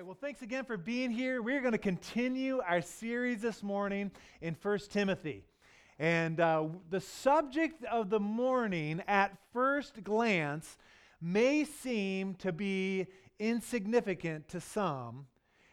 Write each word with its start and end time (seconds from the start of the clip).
right, 0.00 0.06
well, 0.06 0.16
thanks 0.18 0.40
again 0.40 0.64
for 0.64 0.78
being 0.78 1.10
here. 1.10 1.42
We're 1.42 1.60
going 1.60 1.72
to 1.72 1.78
continue 1.78 2.62
our 2.66 2.80
series 2.80 3.42
this 3.42 3.62
morning 3.62 4.10
in 4.40 4.56
1 4.62 4.78
Timothy. 4.88 5.44
And 5.98 6.40
uh, 6.40 6.68
the 6.88 7.02
subject 7.02 7.84
of 7.84 8.08
the 8.08 8.18
morning, 8.18 9.02
at 9.06 9.36
first 9.52 10.02
glance, 10.02 10.78
may 11.20 11.64
seem 11.64 12.32
to 12.36 12.50
be 12.50 13.08
insignificant 13.38 14.48
to 14.48 14.60
some. 14.62 15.26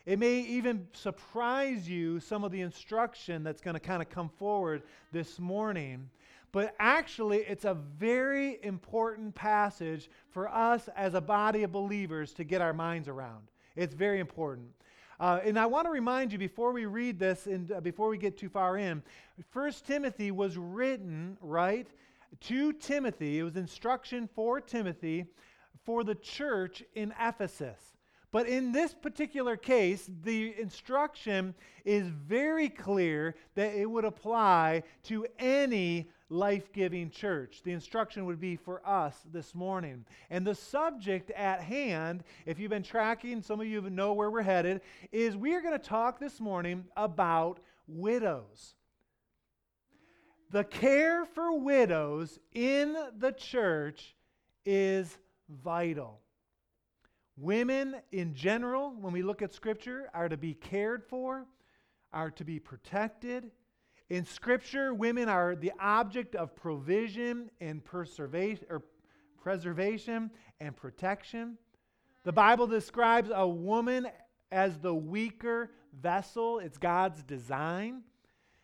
It 0.06 0.20
may 0.20 0.42
even 0.42 0.90
surprise 0.92 1.88
you 1.88 2.20
some 2.20 2.44
of 2.44 2.52
the 2.52 2.60
instruction 2.60 3.44
that's 3.44 3.62
going 3.62 3.76
to 3.76 3.80
kind 3.80 4.02
of 4.02 4.10
come 4.10 4.28
forward 4.28 4.84
this 5.14 5.40
morning. 5.40 6.10
But 6.52 6.76
actually, 6.80 7.38
it's 7.38 7.64
a 7.64 7.76
very 7.76 8.60
important 8.62 9.36
passage 9.36 10.10
for 10.32 10.54
us 10.54 10.90
as 10.98 11.14
a 11.14 11.22
body 11.22 11.64
of 11.64 11.72
believers 11.72 12.34
to 12.34 12.44
get 12.44 12.60
our 12.60 12.74
minds 12.74 13.08
around. 13.08 13.48
It's 13.78 13.94
very 13.94 14.20
important. 14.20 14.70
Uh, 15.20 15.40
and 15.44 15.58
I 15.58 15.68
want 15.68 15.86
to 15.86 15.92
remind 15.92 16.32
you 16.32 16.40
before 16.40 16.72
we 16.72 16.86
read 16.86 17.20
this 17.20 17.46
and 17.46 17.72
uh, 17.72 17.80
before 17.80 18.10
we 18.10 18.18
get 18.18 18.36
too 18.36 18.50
far 18.50 18.78
in, 18.78 19.04
First 19.52 19.86
Timothy 19.86 20.32
was 20.32 20.58
written, 20.58 21.38
right, 21.42 21.88
to 22.42 22.74
Timothy. 22.74 23.38
It 23.38 23.44
was 23.44 23.56
instruction 23.56 24.28
for 24.34 24.60
Timothy 24.60 25.28
for 25.86 26.04
the 26.04 26.16
church 26.16 26.84
in 26.96 27.14
Ephesus. 27.20 27.80
But 28.32 28.48
in 28.48 28.72
this 28.72 28.96
particular 28.96 29.56
case, 29.56 30.10
the 30.24 30.60
instruction 30.60 31.54
is 31.86 32.08
very 32.08 32.70
clear 32.70 33.36
that 33.56 33.76
it 33.76 33.86
would 33.86 34.06
apply 34.06 34.84
to 35.04 35.28
any 35.38 36.10
life 36.30 36.72
giving 36.74 37.10
church. 37.10 37.62
The 37.64 37.72
instruction 37.72 38.26
would 38.26 38.40
be 38.40 38.56
for 38.56 38.82
us 38.86 39.16
this 39.32 39.56
morning. 39.56 40.06
And 40.30 40.46
the 40.46 40.56
subject 40.56 41.32
at 41.32 41.62
hand, 41.62 42.24
if 42.46 42.60
you've 42.60 42.70
been 42.70 42.84
tracking, 42.84 43.42
some 43.42 43.62
of 43.62 43.68
you 43.68 43.82
know 43.90 44.14
where 44.14 44.30
we're 44.30 44.42
headed, 44.42 44.82
is 45.12 45.38
we 45.38 45.54
are 45.56 45.62
going 45.62 45.78
to 45.78 45.80
talk 45.80 46.20
this 46.20 46.40
morning 46.40 46.86
about 46.98 47.60
widows. 47.88 48.76
The 50.52 50.64
care 50.64 51.26
for 51.26 51.58
widows 51.58 52.40
in 52.54 52.96
the 53.18 53.32
church 53.32 54.16
is 54.66 55.18
vital. 55.50 56.20
Women 57.38 57.96
in 58.12 58.34
general, 58.34 58.96
when 59.00 59.14
we 59.14 59.22
look 59.22 59.42
at 59.42 59.54
Scripture, 59.54 60.10
are 60.14 60.28
to 60.28 60.38
be 60.38 60.54
cared 60.54 61.04
for, 61.04 61.46
are 62.12 62.32
to 62.32 62.44
be 62.44 62.60
protected, 62.60 63.52
in 64.10 64.26
Scripture, 64.26 64.94
women 64.94 65.28
are 65.28 65.56
the 65.56 65.74
object 65.80 66.36
of 66.36 66.56
provision 66.56 67.52
and 67.60 67.84
or 68.70 68.82
preservation 69.42 70.32
and 70.60 70.76
protection. 70.76 71.58
The 72.24 72.32
Bible 72.32 72.68
describes 72.68 73.30
a 73.34 73.48
woman 73.48 74.08
as 74.52 74.78
the 74.80 74.96
weaker 74.96 75.72
vessel, 75.94 76.60
it's 76.60 76.78
God's 76.78 77.22
design. 77.24 78.04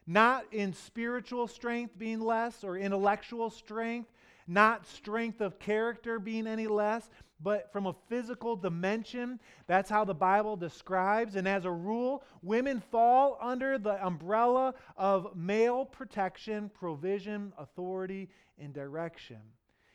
Not 0.05 0.45
in 0.52 0.73
spiritual 0.73 1.47
strength 1.47 1.97
being 1.97 2.19
less 2.19 2.64
or 2.64 2.77
intellectual 2.77 3.49
strength, 3.49 4.09
not 4.47 4.88
strength 4.88 5.41
of 5.41 5.59
character 5.59 6.19
being 6.19 6.47
any 6.47 6.67
less, 6.67 7.09
but 7.41 7.72
from 7.72 7.86
a 7.86 7.95
physical 8.08 8.55
dimension. 8.55 9.39
That's 9.67 9.89
how 9.89 10.05
the 10.05 10.13
Bible 10.13 10.55
describes. 10.55 11.36
And 11.36 11.47
as 11.47 11.66
a 11.66 11.72
rule, 11.72 12.23
women 12.41 12.81
fall 12.91 13.38
under 13.41 13.77
the 13.77 14.03
umbrella 14.05 14.73
of 14.97 15.36
male 15.36 15.86
protection, 15.86 16.71
provision, 16.73 17.53
authority, 17.58 18.30
and 18.58 18.73
direction. 18.73 19.39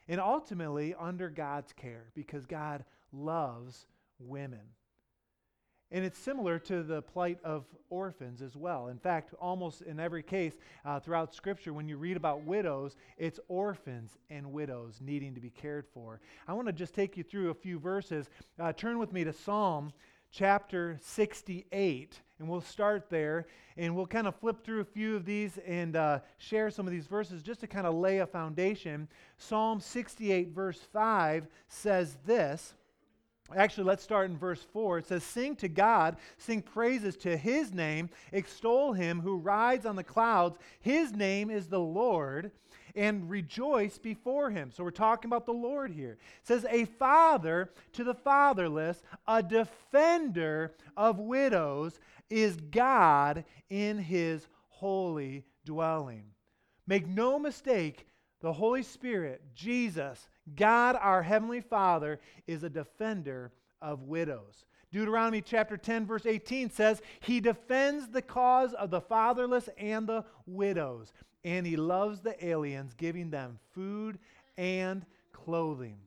And 0.09 0.21
ultimately 0.21 0.95
under 0.99 1.29
God's 1.31 1.73
care 1.73 2.11
because 2.15 2.47
God 2.47 2.85
loves 3.13 3.87
women. 4.19 4.61
And 5.91 6.05
it's 6.05 6.19
similar 6.19 6.59
to 6.61 6.83
the 6.83 7.01
plight 7.01 7.39
of 7.43 7.65
orphans 7.89 8.43
as 8.43 8.55
well. 8.55 8.89
In 8.89 8.99
fact, 8.99 9.33
almost 9.41 9.81
in 9.83 9.99
every 9.99 10.23
case 10.23 10.55
uh, 10.85 11.01
throughout 11.01 11.35
Scripture, 11.35 11.73
when 11.73 11.89
you 11.89 11.97
read 11.97 12.17
about 12.17 12.43
widows, 12.43 12.97
it's 13.17 13.41
orphans 13.49 14.19
and 14.29 14.53
widows 14.53 15.01
needing 15.01 15.35
to 15.35 15.41
be 15.41 15.51
cared 15.51 15.87
for. 15.95 16.21
I 16.47 16.53
want 16.53 16.67
to 16.67 16.73
just 16.73 16.95
take 16.95 17.17
you 17.17 17.23
through 17.23 17.51
a 17.51 17.55
few 17.55 17.79
verses. 17.79 18.29
Uh, 18.59 18.73
turn 18.73 18.99
with 18.99 19.13
me 19.13 19.25
to 19.25 19.33
Psalm 19.33 19.93
chapter 20.31 20.99
68, 21.01 22.21
and 22.39 22.49
we'll 22.49 22.61
start 22.61 23.09
there. 23.09 23.47
And 23.77 23.95
we'll 23.95 24.07
kind 24.07 24.27
of 24.27 24.35
flip 24.35 24.65
through 24.65 24.81
a 24.81 24.85
few 24.85 25.15
of 25.15 25.25
these 25.25 25.59
and 25.65 25.95
uh, 25.95 26.19
share 26.39 26.71
some 26.71 26.87
of 26.87 26.93
these 26.93 27.07
verses 27.07 27.43
just 27.43 27.61
to 27.61 27.67
kind 27.67 27.87
of 27.87 27.95
lay 27.95 28.19
a 28.19 28.27
foundation. 28.27 29.09
Psalm 29.37 29.81
68, 29.81 30.49
verse 30.49 30.81
5 30.93 31.47
says 31.69 32.19
this. 32.27 32.75
Actually, 33.57 33.85
let's 33.85 34.03
start 34.03 34.29
in 34.29 34.37
verse 34.37 34.63
4. 34.73 34.99
It 34.99 35.07
says, 35.07 35.25
Sing 35.25 35.57
to 35.57 35.69
God, 35.69 36.17
sing 36.37 36.61
praises 36.61 37.17
to 37.19 37.37
his 37.37 37.73
name, 37.73 38.11
extol 38.33 38.93
him 38.93 39.21
who 39.21 39.39
rides 39.39 39.87
on 39.87 39.97
the 39.97 40.05
clouds. 40.05 40.59
His 40.81 41.13
name 41.13 41.51
is 41.51 41.67
the 41.67 41.81
Lord, 41.81 42.51
and 42.95 43.31
rejoice 43.31 43.97
before 43.97 44.51
him. 44.51 44.71
So 44.71 44.85
we're 44.85 44.91
talking 44.91 45.29
about 45.29 45.47
the 45.47 45.53
Lord 45.53 45.91
here. 45.91 46.13
It 46.13 46.47
says, 46.47 46.67
A 46.69 46.85
father 46.85 47.71
to 47.95 48.05
the 48.05 48.15
fatherless, 48.15 49.03
a 49.27 49.43
defender 49.43 50.75
of 50.97 51.19
widows, 51.19 51.99
is 52.29 52.57
God 52.71 53.45
in 53.71 53.99
his 53.99 54.47
holy 54.69 55.45
dwelling. 55.65 56.25
Make 56.87 57.07
no 57.07 57.39
mistake, 57.39 58.07
the 58.41 58.53
Holy 58.53 58.83
Spirit, 58.83 59.43
Jesus, 59.55 60.29
God, 60.57 60.97
our 61.01 61.23
Heavenly 61.23 61.61
Father, 61.61 62.21
is 62.47 62.63
a 62.63 62.71
defender 62.71 63.53
of 63.81 64.03
widows. 64.03 64.65
Deuteronomy 64.91 65.43
chapter 65.43 65.77
10, 65.77 66.07
verse 66.07 66.25
18 66.25 66.71
says, 66.71 67.03
He 67.21 67.41
defends 67.41 68.09
the 68.09 68.23
cause 68.23 68.73
of 68.73 68.91
the 68.91 69.01
fatherless 69.01 69.69
and 69.77 70.07
the 70.07 70.25
widows, 70.47 71.13
and 71.45 71.67
He 71.67 71.77
loves 71.77 72.21
the 72.21 72.43
aliens, 72.45 72.95
giving 72.95 73.31
them 73.31 73.59
food 73.75 74.19
and 74.57 75.05
clothing. 75.33 75.99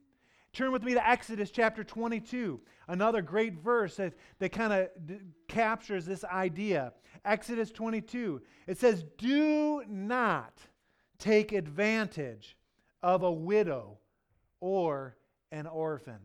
Turn 0.54 0.72
with 0.72 0.84
me 0.84 0.94
to 0.96 1.08
Exodus 1.08 1.52
chapter 1.52 1.84
22, 1.84 2.60
another 2.88 3.22
great 3.22 3.54
verse 3.54 3.96
that, 3.96 4.14
that 4.40 4.52
kind 4.52 4.74
of 4.74 4.90
d- 5.06 5.20
captures 5.48 6.06
this 6.06 6.26
idea. 6.26 6.92
Exodus 7.24 7.72
22, 7.72 8.42
it 8.68 8.78
says, 8.78 9.06
Do 9.18 9.84
not 9.88 10.60
take 11.20 11.54
advantage 11.54 12.58
of 13.02 13.24
a 13.24 13.32
widow 13.32 14.00
or 14.62 15.18
an 15.52 15.68
orphan. 15.68 16.20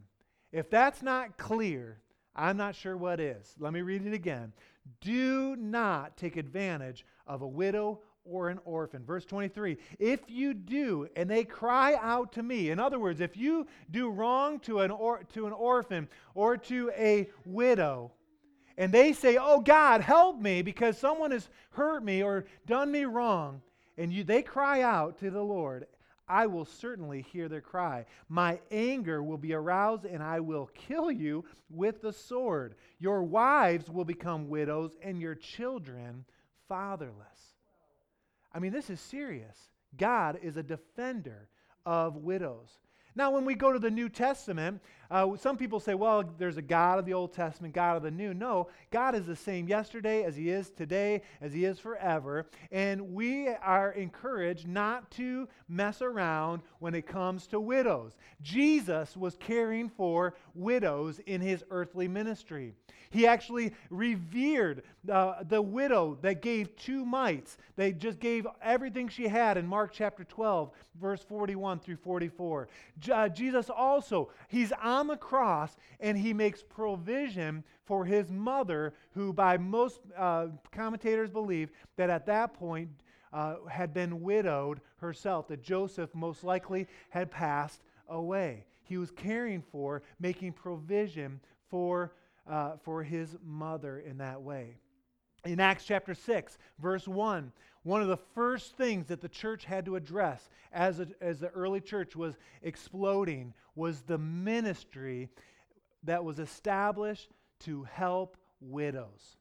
If 0.52 0.70
that's 0.70 1.02
not 1.02 1.36
clear, 1.36 1.98
I'm 2.36 2.56
not 2.56 2.76
sure 2.76 2.96
what 2.96 3.18
is. 3.18 3.54
Let 3.58 3.72
me 3.72 3.80
read 3.80 4.06
it 4.06 4.12
again. 4.12 4.52
Do 5.00 5.56
not 5.56 6.16
take 6.16 6.36
advantage 6.36 7.04
of 7.26 7.42
a 7.42 7.48
widow 7.48 8.00
or 8.24 8.48
an 8.48 8.60
orphan. 8.64 9.04
Verse 9.04 9.24
23 9.24 9.78
If 9.98 10.20
you 10.28 10.54
do, 10.54 11.08
and 11.16 11.28
they 11.28 11.44
cry 11.44 11.98
out 12.00 12.32
to 12.34 12.42
me, 12.42 12.70
in 12.70 12.78
other 12.78 12.98
words, 12.98 13.20
if 13.20 13.36
you 13.36 13.66
do 13.90 14.10
wrong 14.10 14.60
to 14.60 14.80
an, 14.80 14.90
or, 14.90 15.24
to 15.34 15.46
an 15.46 15.52
orphan 15.52 16.08
or 16.34 16.56
to 16.56 16.90
a 16.96 17.28
widow, 17.44 18.12
and 18.76 18.92
they 18.92 19.12
say, 19.12 19.38
Oh 19.40 19.60
God, 19.60 20.00
help 20.02 20.38
me 20.38 20.62
because 20.62 20.98
someone 20.98 21.30
has 21.30 21.48
hurt 21.70 22.04
me 22.04 22.22
or 22.22 22.44
done 22.66 22.90
me 22.92 23.04
wrong, 23.04 23.62
and 23.96 24.12
you, 24.12 24.24
they 24.24 24.42
cry 24.42 24.82
out 24.82 25.18
to 25.20 25.30
the 25.30 25.42
Lord, 25.42 25.86
I 26.28 26.46
will 26.46 26.64
certainly 26.64 27.22
hear 27.22 27.48
their 27.48 27.60
cry. 27.60 28.06
My 28.28 28.60
anger 28.70 29.22
will 29.22 29.38
be 29.38 29.52
aroused, 29.54 30.04
and 30.04 30.22
I 30.22 30.40
will 30.40 30.70
kill 30.74 31.10
you 31.10 31.44
with 31.70 32.02
the 32.02 32.12
sword. 32.12 32.74
Your 32.98 33.22
wives 33.22 33.88
will 33.88 34.04
become 34.04 34.48
widows, 34.48 34.96
and 35.02 35.20
your 35.20 35.34
children 35.34 36.24
fatherless. 36.68 37.54
I 38.52 38.58
mean, 38.58 38.72
this 38.72 38.90
is 38.90 39.00
serious. 39.00 39.56
God 39.96 40.38
is 40.42 40.56
a 40.56 40.62
defender 40.62 41.48
of 41.84 42.16
widows. 42.16 42.70
Now, 43.14 43.30
when 43.30 43.44
we 43.44 43.54
go 43.54 43.72
to 43.72 43.78
the 43.78 43.90
New 43.90 44.08
Testament, 44.08 44.82
uh, 45.10 45.36
some 45.36 45.56
people 45.56 45.80
say, 45.80 45.94
well, 45.94 46.24
there's 46.38 46.56
a 46.56 46.62
God 46.62 46.98
of 46.98 47.06
the 47.06 47.14
Old 47.14 47.32
Testament, 47.32 47.74
God 47.74 47.96
of 47.96 48.02
the 48.02 48.10
New. 48.10 48.34
No, 48.34 48.68
God 48.90 49.14
is 49.14 49.26
the 49.26 49.36
same 49.36 49.68
yesterday 49.68 50.24
as 50.24 50.36
He 50.36 50.50
is 50.50 50.70
today, 50.70 51.22
as 51.40 51.52
He 51.52 51.64
is 51.64 51.78
forever. 51.78 52.46
And 52.70 53.14
we 53.14 53.48
are 53.48 53.92
encouraged 53.92 54.66
not 54.66 55.10
to 55.12 55.48
mess 55.68 56.02
around 56.02 56.62
when 56.78 56.94
it 56.94 57.06
comes 57.06 57.46
to 57.48 57.60
widows. 57.60 58.16
Jesus 58.42 59.16
was 59.16 59.36
caring 59.36 59.88
for 59.88 60.34
widows 60.54 61.20
in 61.26 61.40
His 61.40 61.64
earthly 61.70 62.08
ministry. 62.08 62.74
He 63.10 63.26
actually 63.26 63.72
revered 63.90 64.82
uh, 65.10 65.44
the 65.48 65.62
widow 65.62 66.18
that 66.22 66.42
gave 66.42 66.74
two 66.76 67.04
mites. 67.04 67.56
They 67.76 67.92
just 67.92 68.18
gave 68.18 68.46
everything 68.62 69.08
she 69.08 69.28
had 69.28 69.56
in 69.56 69.66
Mark 69.66 69.92
chapter 69.92 70.24
12, 70.24 70.70
verse 71.00 71.22
41 71.22 71.78
through 71.78 71.96
44. 71.96 72.68
Uh, 73.12 73.28
Jesus 73.28 73.70
also, 73.70 74.30
he's 74.48 74.72
on 74.82 74.95
the 75.04 75.16
cross 75.16 75.76
and 76.00 76.16
he 76.16 76.32
makes 76.32 76.62
provision 76.62 77.64
for 77.84 78.04
his 78.04 78.30
mother, 78.30 78.94
who 79.12 79.32
by 79.32 79.56
most 79.56 80.00
uh, 80.16 80.48
commentators 80.72 81.30
believe 81.30 81.70
that 81.96 82.10
at 82.10 82.26
that 82.26 82.54
point 82.54 82.88
uh, 83.32 83.56
had 83.68 83.92
been 83.92 84.22
widowed 84.22 84.80
herself, 84.98 85.48
that 85.48 85.62
Joseph 85.62 86.14
most 86.14 86.44
likely 86.44 86.86
had 87.10 87.30
passed 87.30 87.82
away. 88.08 88.64
He 88.84 88.96
was 88.96 89.10
caring 89.10 89.62
for, 89.62 90.02
making 90.18 90.52
provision 90.52 91.40
for 91.68 92.12
uh, 92.48 92.76
for 92.82 93.02
his 93.02 93.36
mother 93.44 93.98
in 93.98 94.18
that 94.18 94.40
way. 94.40 94.78
In 95.46 95.60
Acts 95.60 95.84
chapter 95.84 96.14
6, 96.14 96.58
verse 96.78 97.06
1, 97.06 97.52
one 97.84 98.02
of 98.02 98.08
the 98.08 98.16
first 98.16 98.76
things 98.76 99.06
that 99.06 99.20
the 99.20 99.28
church 99.28 99.64
had 99.64 99.84
to 99.84 99.96
address 99.96 100.50
as, 100.72 100.98
a, 100.98 101.06
as 101.20 101.38
the 101.38 101.50
early 101.50 101.80
church 101.80 102.16
was 102.16 102.34
exploding 102.62 103.54
was 103.76 104.02
the 104.02 104.18
ministry 104.18 105.28
that 106.02 106.24
was 106.24 106.38
established 106.38 107.30
to 107.60 107.84
help 107.84 108.36
widows. 108.60 109.36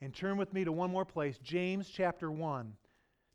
And 0.00 0.14
turn 0.14 0.36
with 0.36 0.54
me 0.54 0.64
to 0.64 0.72
one 0.72 0.90
more 0.90 1.04
place, 1.04 1.38
James 1.42 1.88
chapter 1.88 2.30
1. 2.30 2.72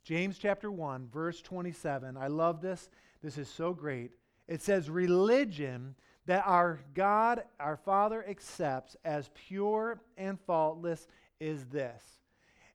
James 0.04 0.40
chapter 0.40 0.72
1, 0.72 1.10
verse 1.14 1.42
27. 1.42 2.18
I 2.18 2.28
love 2.28 2.62
this. 2.62 2.90
This 3.22 3.38
is 3.38 3.48
so 3.48 3.74
great. 3.74 4.12
It 4.48 4.62
says, 4.62 4.90
Religion 4.90 5.96
that 6.26 6.44
our 6.46 6.80
God, 6.94 7.44
our 7.60 7.78
Father, 7.78 8.26
accepts 8.28 8.96
as 9.04 9.30
pure 9.48 10.02
and 10.18 10.40
faultless 10.40 11.08
is 11.42 11.66
this. 11.66 12.02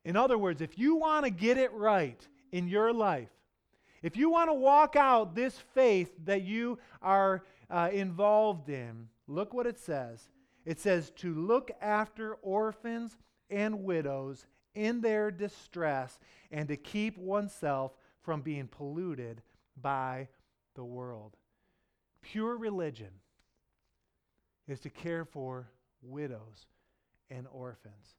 In 0.05 0.15
other 0.15 0.37
words, 0.37 0.61
if 0.61 0.77
you 0.77 0.95
want 0.95 1.25
to 1.25 1.31
get 1.31 1.57
it 1.57 1.73
right 1.73 2.25
in 2.51 2.67
your 2.67 2.93
life, 2.93 3.29
if 4.03 4.15
you 4.15 4.29
want 4.29 4.49
to 4.49 4.53
walk 4.53 4.95
out 4.95 5.33
this 5.33 5.57
faith 5.73 6.11
that 6.25 6.43
you 6.43 6.77
are 7.01 7.43
uh, 7.69 7.89
involved 7.91 8.69
in, 8.69 9.07
look 9.27 9.53
what 9.53 9.65
it 9.65 9.79
says. 9.79 10.29
It 10.65 10.79
says 10.79 11.11
to 11.17 11.33
look 11.33 11.71
after 11.81 12.35
orphans 12.35 13.17
and 13.49 13.83
widows 13.83 14.45
in 14.75 15.01
their 15.01 15.31
distress 15.31 16.19
and 16.51 16.67
to 16.67 16.77
keep 16.77 17.17
oneself 17.17 17.93
from 18.21 18.41
being 18.41 18.67
polluted 18.67 19.41
by 19.81 20.27
the 20.75 20.83
world. 20.83 21.35
Pure 22.21 22.57
religion 22.57 23.11
is 24.67 24.79
to 24.81 24.89
care 24.89 25.25
for 25.25 25.69
widows 26.01 26.67
and 27.29 27.47
orphans. 27.51 28.15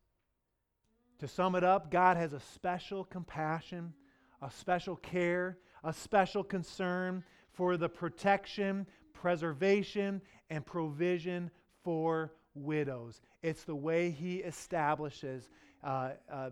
To 1.20 1.28
sum 1.28 1.56
it 1.56 1.64
up, 1.64 1.90
God 1.90 2.16
has 2.16 2.32
a 2.32 2.40
special 2.40 3.04
compassion, 3.04 3.92
a 4.40 4.50
special 4.50 4.96
care, 4.96 5.58
a 5.82 5.92
special 5.92 6.44
concern 6.44 7.24
for 7.52 7.76
the 7.76 7.88
protection, 7.88 8.86
preservation, 9.12 10.22
and 10.48 10.64
provision 10.64 11.50
for 11.82 12.32
widows. 12.54 13.20
It's 13.42 13.64
the 13.64 13.74
way 13.74 14.10
He 14.10 14.36
establishes 14.36 15.48
uh, 15.82 16.10
uh, 16.30 16.50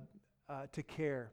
uh, 0.48 0.66
to 0.72 0.82
care. 0.82 1.30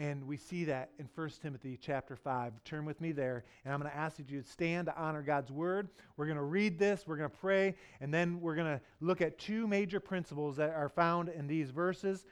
And 0.00 0.26
we 0.26 0.38
see 0.38 0.64
that 0.64 0.92
in 0.98 1.10
1 1.14 1.30
Timothy 1.42 1.78
chapter 1.78 2.16
5. 2.16 2.54
Turn 2.64 2.86
with 2.86 3.02
me 3.02 3.12
there, 3.12 3.44
and 3.66 3.74
I'm 3.74 3.80
going 3.80 3.92
to 3.92 3.96
ask 3.96 4.16
that 4.16 4.30
you 4.30 4.40
stand 4.40 4.86
to 4.86 4.96
honor 4.96 5.20
God's 5.20 5.52
word. 5.52 5.90
We're 6.16 6.24
going 6.24 6.38
to 6.38 6.42
read 6.42 6.78
this, 6.78 7.04
we're 7.06 7.18
going 7.18 7.28
to 7.28 7.36
pray, 7.36 7.74
and 8.00 8.12
then 8.12 8.40
we're 8.40 8.54
going 8.54 8.78
to 8.78 8.80
look 9.02 9.20
at 9.20 9.38
two 9.38 9.68
major 9.68 10.00
principles 10.00 10.56
that 10.56 10.70
are 10.70 10.88
found 10.88 11.28
in 11.28 11.46
these 11.46 11.68
verses. 11.68 12.24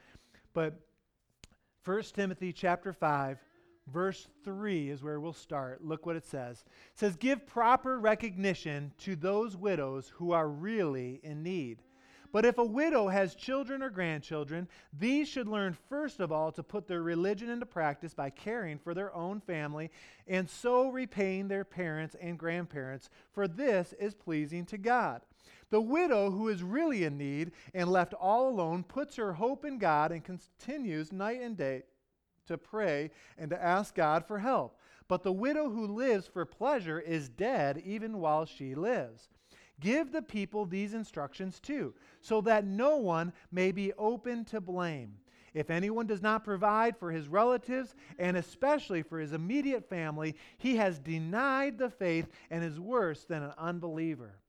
But 0.55 0.79
1 1.85 2.01
Timothy 2.15 2.53
chapter 2.53 2.91
5, 2.91 3.37
verse 3.85 4.27
3 4.43 4.89
is 4.89 5.03
where 5.03 5.19
we'll 5.19 5.31
start. 5.31 5.85
Look 5.85 6.07
what 6.07 6.15
it 6.15 6.25
says. 6.25 6.63
It 6.93 6.97
says, 6.97 7.17
Give 7.17 7.45
proper 7.45 7.99
recognition 7.99 8.93
to 9.01 9.15
those 9.15 9.55
widows 9.55 10.11
who 10.15 10.31
are 10.31 10.49
really 10.49 11.19
in 11.21 11.43
need 11.43 11.83
but 12.31 12.45
if 12.45 12.57
a 12.57 12.63
widow 12.63 13.07
has 13.07 13.35
children 13.35 13.81
or 13.81 13.89
grandchildren, 13.89 14.67
these 14.97 15.27
should 15.27 15.47
learn 15.47 15.77
first 15.89 16.19
of 16.19 16.31
all 16.31 16.51
to 16.51 16.63
put 16.63 16.87
their 16.87 17.01
religion 17.01 17.49
into 17.49 17.65
practice 17.65 18.13
by 18.13 18.29
caring 18.29 18.77
for 18.77 18.93
their 18.93 19.13
own 19.15 19.39
family 19.39 19.89
and 20.27 20.49
so 20.49 20.89
repaying 20.89 21.47
their 21.47 21.63
parents 21.63 22.15
and 22.21 22.37
grandparents, 22.37 23.09
for 23.31 23.47
this 23.47 23.93
is 23.99 24.13
pleasing 24.13 24.65
to 24.65 24.77
God. 24.77 25.21
The 25.71 25.81
widow 25.81 26.31
who 26.31 26.49
is 26.49 26.63
really 26.63 27.03
in 27.03 27.17
need 27.17 27.51
and 27.73 27.91
left 27.91 28.13
all 28.13 28.49
alone 28.49 28.83
puts 28.83 29.15
her 29.15 29.33
hope 29.33 29.65
in 29.65 29.77
God 29.77 30.11
and 30.11 30.23
continues 30.23 31.11
night 31.11 31.41
and 31.41 31.55
day 31.55 31.83
to 32.47 32.57
pray 32.57 33.11
and 33.37 33.49
to 33.51 33.63
ask 33.63 33.95
God 33.95 34.25
for 34.25 34.39
help. 34.39 34.79
But 35.07 35.23
the 35.23 35.31
widow 35.31 35.69
who 35.69 35.87
lives 35.87 36.27
for 36.27 36.45
pleasure 36.45 36.99
is 36.99 37.29
dead 37.29 37.81
even 37.83 38.19
while 38.19 38.45
she 38.45 38.75
lives. 38.75 39.29
Give 39.79 40.11
the 40.11 40.21
people 40.21 40.65
these 40.65 40.93
instructions 40.93 41.59
too, 41.59 41.93
so 42.21 42.41
that 42.41 42.65
no 42.65 42.97
one 42.97 43.33
may 43.51 43.71
be 43.71 43.93
open 43.93 44.45
to 44.45 44.59
blame. 44.59 45.15
If 45.53 45.69
anyone 45.69 46.05
does 46.05 46.21
not 46.21 46.43
provide 46.43 46.97
for 46.97 47.11
his 47.11 47.27
relatives, 47.27 47.95
and 48.17 48.37
especially 48.37 49.01
for 49.01 49.19
his 49.19 49.33
immediate 49.33 49.87
family, 49.89 50.35
he 50.57 50.75
has 50.75 50.99
denied 50.99 51.77
the 51.77 51.89
faith 51.89 52.27
and 52.51 52.63
is 52.63 52.79
worse 52.79 53.25
than 53.25 53.43
an 53.43 53.53
unbeliever. 53.57 54.39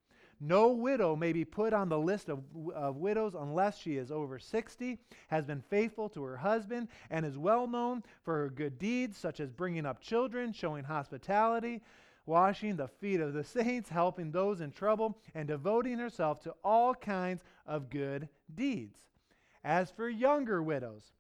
No 0.43 0.69
widow 0.69 1.17
may 1.17 1.35
be 1.35 1.45
put 1.45 1.75
on 1.75 1.91
the 1.91 1.99
list 1.99 2.31
of, 2.31 2.41
of, 2.75 2.97
widows 2.97 3.35
unless 3.35 3.79
she 3.79 3.99
is 3.99 4.11
over 4.11 4.39
60, 4.39 4.99
has 5.29 5.45
been 5.45 5.61
faithful 5.61 6.09
to 6.11 6.23
her 6.23 6.39
husband, 6.39 6.89
and 7.11 7.27
is 7.27 7.37
well 7.37 7.67
known 7.67 8.03
for 8.23 8.35
her 8.39 8.49
good 8.49 8.79
deeds, 8.79 9.19
such 9.19 9.39
as 9.39 9.51
bringing 9.51 9.85
up 9.85 10.01
children, 10.01 10.51
showing 10.53 10.85
hospitality, 10.85 11.83
washing 12.27 12.77
the 12.77 12.89
feet 12.89 13.21
of 13.21 13.33
the 13.33 13.45
saints, 13.45 13.89
helping 13.89 14.31
those 14.31 14.61
in 14.61 14.71
trouble, 14.71 15.19
and 15.35 15.49
devoting 15.49 15.99
herself 15.99 16.41
to 16.41 16.55
all 16.63 16.95
kinds 16.95 17.43
of 17.67 17.91
good 17.91 18.29
deeds. 18.55 18.99
As 19.65 19.91
for 19.91 20.09
younger 20.09 20.63
widows, 20.63 21.13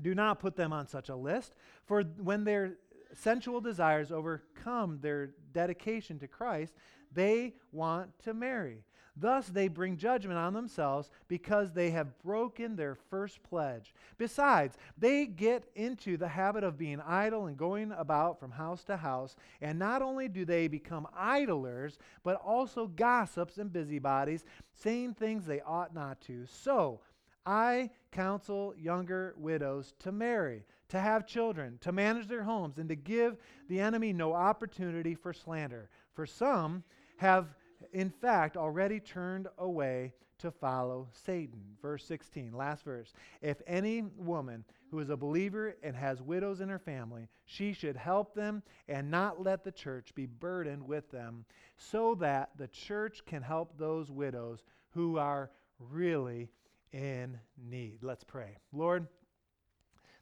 do 0.00 0.14
not 0.14 0.40
put 0.40 0.56
them 0.56 0.72
on 0.72 0.86
such 0.86 1.08
a 1.08 1.16
list, 1.16 1.54
for 1.84 2.02
when 2.02 2.44
their 2.44 2.74
sensual 3.14 3.60
desires 3.60 4.12
overcome 4.12 4.98
their 5.00 5.30
dedication 5.52 6.18
to 6.18 6.28
Christ, 6.28 6.74
they 7.12 7.54
want 7.72 8.10
to 8.24 8.34
marry. 8.34 8.84
Thus, 9.20 9.48
they 9.48 9.68
bring 9.68 9.96
judgment 9.96 10.38
on 10.38 10.52
themselves 10.52 11.10
because 11.26 11.72
they 11.72 11.90
have 11.90 12.18
broken 12.22 12.76
their 12.76 12.94
first 12.94 13.42
pledge. 13.42 13.92
Besides, 14.16 14.76
they 14.96 15.26
get 15.26 15.64
into 15.74 16.16
the 16.16 16.28
habit 16.28 16.64
of 16.64 16.78
being 16.78 17.00
idle 17.00 17.46
and 17.46 17.56
going 17.56 17.92
about 17.92 18.38
from 18.38 18.50
house 18.50 18.84
to 18.84 18.96
house. 18.96 19.36
And 19.60 19.78
not 19.78 20.02
only 20.02 20.28
do 20.28 20.44
they 20.44 20.68
become 20.68 21.06
idlers, 21.16 21.98
but 22.22 22.36
also 22.36 22.86
gossips 22.86 23.58
and 23.58 23.72
busybodies, 23.72 24.44
saying 24.72 25.14
things 25.14 25.46
they 25.46 25.60
ought 25.62 25.94
not 25.94 26.20
to. 26.22 26.46
So, 26.46 27.00
I 27.44 27.90
counsel 28.12 28.74
younger 28.78 29.34
widows 29.38 29.94
to 30.00 30.12
marry, 30.12 30.66
to 30.90 31.00
have 31.00 31.26
children, 31.26 31.78
to 31.80 31.92
manage 31.92 32.28
their 32.28 32.42
homes, 32.42 32.78
and 32.78 32.88
to 32.90 32.94
give 32.94 33.38
the 33.68 33.80
enemy 33.80 34.12
no 34.12 34.34
opportunity 34.34 35.14
for 35.14 35.32
slander. 35.32 35.88
For 36.12 36.26
some 36.26 36.84
have 37.16 37.46
in 37.92 38.10
fact, 38.10 38.56
already 38.56 39.00
turned 39.00 39.48
away 39.58 40.12
to 40.38 40.50
follow 40.50 41.08
Satan. 41.12 41.60
Verse 41.82 42.04
16, 42.04 42.52
last 42.52 42.84
verse. 42.84 43.12
If 43.42 43.60
any 43.66 44.02
woman 44.16 44.64
who 44.90 45.00
is 45.00 45.10
a 45.10 45.16
believer 45.16 45.76
and 45.82 45.94
has 45.96 46.22
widows 46.22 46.60
in 46.60 46.68
her 46.68 46.78
family, 46.78 47.28
she 47.44 47.72
should 47.72 47.96
help 47.96 48.34
them 48.34 48.62
and 48.88 49.10
not 49.10 49.42
let 49.42 49.64
the 49.64 49.72
church 49.72 50.14
be 50.14 50.26
burdened 50.26 50.86
with 50.86 51.10
them, 51.10 51.44
so 51.76 52.14
that 52.16 52.50
the 52.56 52.68
church 52.68 53.22
can 53.26 53.42
help 53.42 53.76
those 53.76 54.10
widows 54.10 54.62
who 54.90 55.18
are 55.18 55.50
really 55.78 56.48
in 56.92 57.38
need. 57.68 57.98
Let's 58.02 58.24
pray. 58.24 58.56
Lord, 58.72 59.06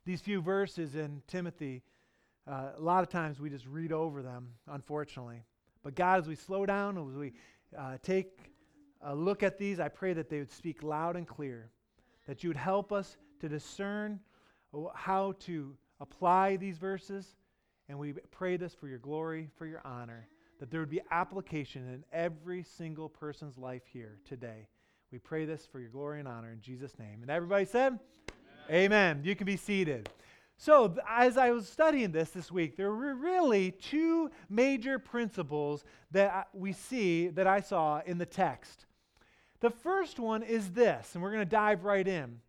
these 0.04 0.20
few 0.20 0.40
verses 0.40 0.96
in 0.96 1.22
Timothy, 1.26 1.82
uh, 2.46 2.70
a 2.76 2.80
lot 2.80 3.02
of 3.02 3.08
times 3.08 3.40
we 3.40 3.50
just 3.50 3.66
read 3.66 3.92
over 3.92 4.22
them, 4.22 4.48
unfortunately. 4.68 5.42
But 5.82 5.94
God, 5.94 6.20
as 6.20 6.26
we 6.26 6.34
slow 6.34 6.66
down, 6.66 6.98
as 6.98 7.16
we 7.16 7.32
uh, 7.76 7.96
take 8.02 8.52
a 9.02 9.14
look 9.14 9.42
at 9.42 9.58
these, 9.58 9.80
I 9.80 9.88
pray 9.88 10.12
that 10.12 10.28
they 10.28 10.38
would 10.38 10.50
speak 10.50 10.82
loud 10.82 11.16
and 11.16 11.26
clear, 11.26 11.70
that 12.26 12.42
you 12.42 12.50
would 12.50 12.56
help 12.56 12.92
us 12.92 13.16
to 13.40 13.48
discern 13.48 14.20
how 14.94 15.32
to 15.40 15.76
apply 16.00 16.56
these 16.56 16.78
verses. 16.78 17.36
And 17.88 17.98
we 17.98 18.14
pray 18.30 18.56
this 18.56 18.74
for 18.74 18.88
your 18.88 18.98
glory, 18.98 19.48
for 19.56 19.66
your 19.66 19.80
honor, 19.84 20.28
that 20.58 20.70
there 20.70 20.80
would 20.80 20.90
be 20.90 21.00
application 21.10 21.86
in 21.88 22.04
every 22.12 22.62
single 22.62 23.08
person's 23.08 23.56
life 23.56 23.82
here 23.92 24.18
today. 24.24 24.68
We 25.12 25.18
pray 25.18 25.44
this 25.44 25.66
for 25.66 25.78
your 25.78 25.90
glory 25.90 26.18
and 26.18 26.28
honor 26.28 26.52
in 26.52 26.60
Jesus' 26.60 26.98
name. 26.98 27.18
And 27.22 27.30
everybody 27.30 27.64
said, 27.64 27.98
Amen. 28.68 28.84
Amen. 28.92 29.20
You 29.22 29.36
can 29.36 29.46
be 29.46 29.56
seated. 29.56 30.08
So, 30.58 30.96
as 31.08 31.36
I 31.36 31.50
was 31.50 31.68
studying 31.68 32.12
this 32.12 32.30
this 32.30 32.50
week, 32.50 32.76
there 32.76 32.90
were 32.90 33.14
really 33.14 33.72
two 33.72 34.30
major 34.48 34.98
principles 34.98 35.84
that 36.12 36.48
we 36.54 36.72
see 36.72 37.28
that 37.28 37.46
I 37.46 37.60
saw 37.60 38.00
in 38.06 38.16
the 38.16 38.26
text. 38.26 38.86
The 39.60 39.70
first 39.70 40.18
one 40.18 40.42
is 40.42 40.70
this, 40.70 41.14
and 41.14 41.22
we're 41.22 41.30
going 41.30 41.44
to 41.44 41.46
dive 41.46 41.84
right 41.84 42.06
in 42.06 42.40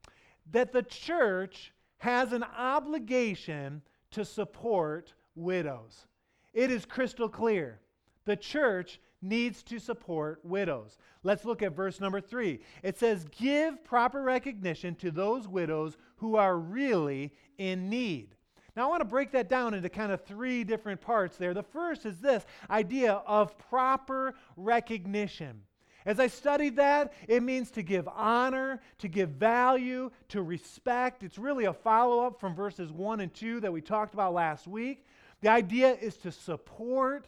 that 0.52 0.72
the 0.72 0.84
church 0.84 1.74
has 1.98 2.32
an 2.32 2.44
obligation 2.44 3.82
to 4.12 4.24
support 4.24 5.14
widows. 5.36 6.06
It 6.54 6.72
is 6.72 6.86
crystal 6.86 7.30
clear. 7.30 7.80
The 8.26 8.36
church 8.36 9.00
needs 9.22 9.64
to 9.64 9.80
support 9.80 10.40
widows. 10.44 10.98
Let's 11.24 11.46
look 11.46 11.62
at 11.62 11.76
verse 11.76 12.00
number 12.00 12.22
three. 12.22 12.60
It 12.84 12.98
says, 12.98 13.26
Give 13.32 13.84
proper 13.84 14.22
recognition 14.22 14.96
to 14.96 15.12
those 15.12 15.48
widows 15.48 15.98
who 16.18 16.36
are 16.36 16.58
really 16.58 17.34
in 17.58 17.90
need. 17.90 18.36
Now, 18.76 18.86
I 18.86 18.90
want 18.90 19.02
to 19.02 19.06
break 19.06 19.32
that 19.32 19.50
down 19.50 19.74
into 19.74 19.90
kind 19.90 20.12
of 20.12 20.24
three 20.24 20.64
different 20.64 21.02
parts 21.02 21.36
there. 21.38 21.56
The 21.56 21.64
first 21.64 22.06
is 22.06 22.20
this 22.20 22.46
idea 22.70 23.14
of 23.26 23.58
proper 23.58 24.36
recognition. 24.56 25.64
As 26.06 26.20
I 26.20 26.28
studied 26.28 26.78
that, 26.78 27.12
it 27.28 27.44
means 27.44 27.72
to 27.72 27.82
give 27.82 28.08
honor, 28.08 28.80
to 29.00 29.08
give 29.10 29.32
value, 29.32 30.12
to 30.30 30.42
respect. 30.42 31.24
It's 31.24 31.38
really 31.38 31.66
a 31.66 31.74
follow 31.74 32.26
up 32.26 32.40
from 32.40 32.56
verses 32.56 32.94
1 32.94 33.20
and 33.20 33.34
2 33.34 33.60
that 33.62 33.74
we 33.74 33.82
talked 33.82 34.14
about 34.14 34.34
last 34.34 34.68
week. 34.68 35.06
The 35.42 35.50
idea 35.50 35.94
is 36.00 36.16
to 36.18 36.32
support, 36.32 37.28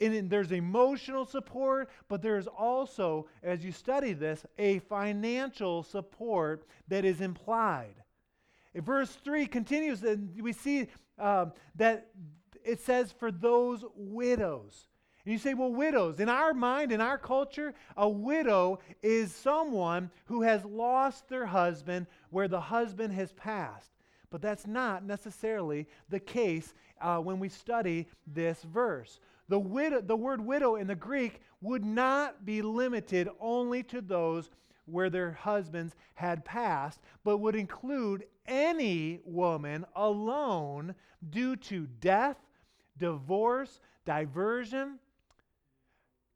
and 0.00 0.30
there's 0.30 0.52
emotional 0.52 1.24
support, 1.24 1.90
but 2.08 2.22
there's 2.22 2.46
also, 2.46 3.26
as 3.42 3.64
you 3.64 3.72
study 3.72 4.12
this, 4.12 4.46
a 4.58 4.78
financial 4.80 5.82
support 5.82 6.64
that 6.86 7.04
is 7.04 7.20
implied. 7.20 7.94
verse 8.74 9.16
3 9.24 9.46
continues, 9.46 10.04
and 10.04 10.40
we 10.40 10.52
see 10.52 10.86
um, 11.18 11.52
that 11.74 12.10
it 12.64 12.80
says, 12.80 13.12
for 13.12 13.30
those 13.30 13.84
widows. 13.96 14.88
And 15.24 15.32
you 15.32 15.38
say, 15.38 15.54
well, 15.54 15.72
widows. 15.72 16.20
In 16.20 16.28
our 16.28 16.54
mind, 16.54 16.92
in 16.92 17.00
our 17.00 17.18
culture, 17.18 17.74
a 17.96 18.08
widow 18.08 18.78
is 19.02 19.34
someone 19.34 20.10
who 20.26 20.42
has 20.42 20.64
lost 20.64 21.28
their 21.28 21.46
husband 21.46 22.06
where 22.30 22.48
the 22.48 22.60
husband 22.60 23.12
has 23.14 23.32
passed. 23.32 23.90
But 24.30 24.42
that's 24.42 24.66
not 24.66 25.04
necessarily 25.04 25.86
the 26.08 26.20
case 26.20 26.74
uh, 27.00 27.18
when 27.18 27.38
we 27.38 27.48
study 27.48 28.06
this 28.26 28.62
verse. 28.62 29.20
The, 29.48 29.58
widow, 29.58 30.00
the 30.00 30.16
word 30.16 30.40
widow 30.40 30.76
in 30.76 30.86
the 30.86 30.94
Greek 30.94 31.40
would 31.60 31.84
not 31.84 32.44
be 32.44 32.62
limited 32.62 33.28
only 33.40 33.82
to 33.84 34.00
those 34.00 34.50
where 34.84 35.10
their 35.10 35.32
husbands 35.32 35.94
had 36.14 36.44
passed, 36.44 37.00
but 37.24 37.38
would 37.38 37.56
include 37.56 38.24
any 38.46 39.20
woman 39.24 39.84
alone 39.94 40.94
due 41.30 41.56
to 41.56 41.86
death, 42.00 42.36
divorce, 42.96 43.80
diversion, 44.04 44.98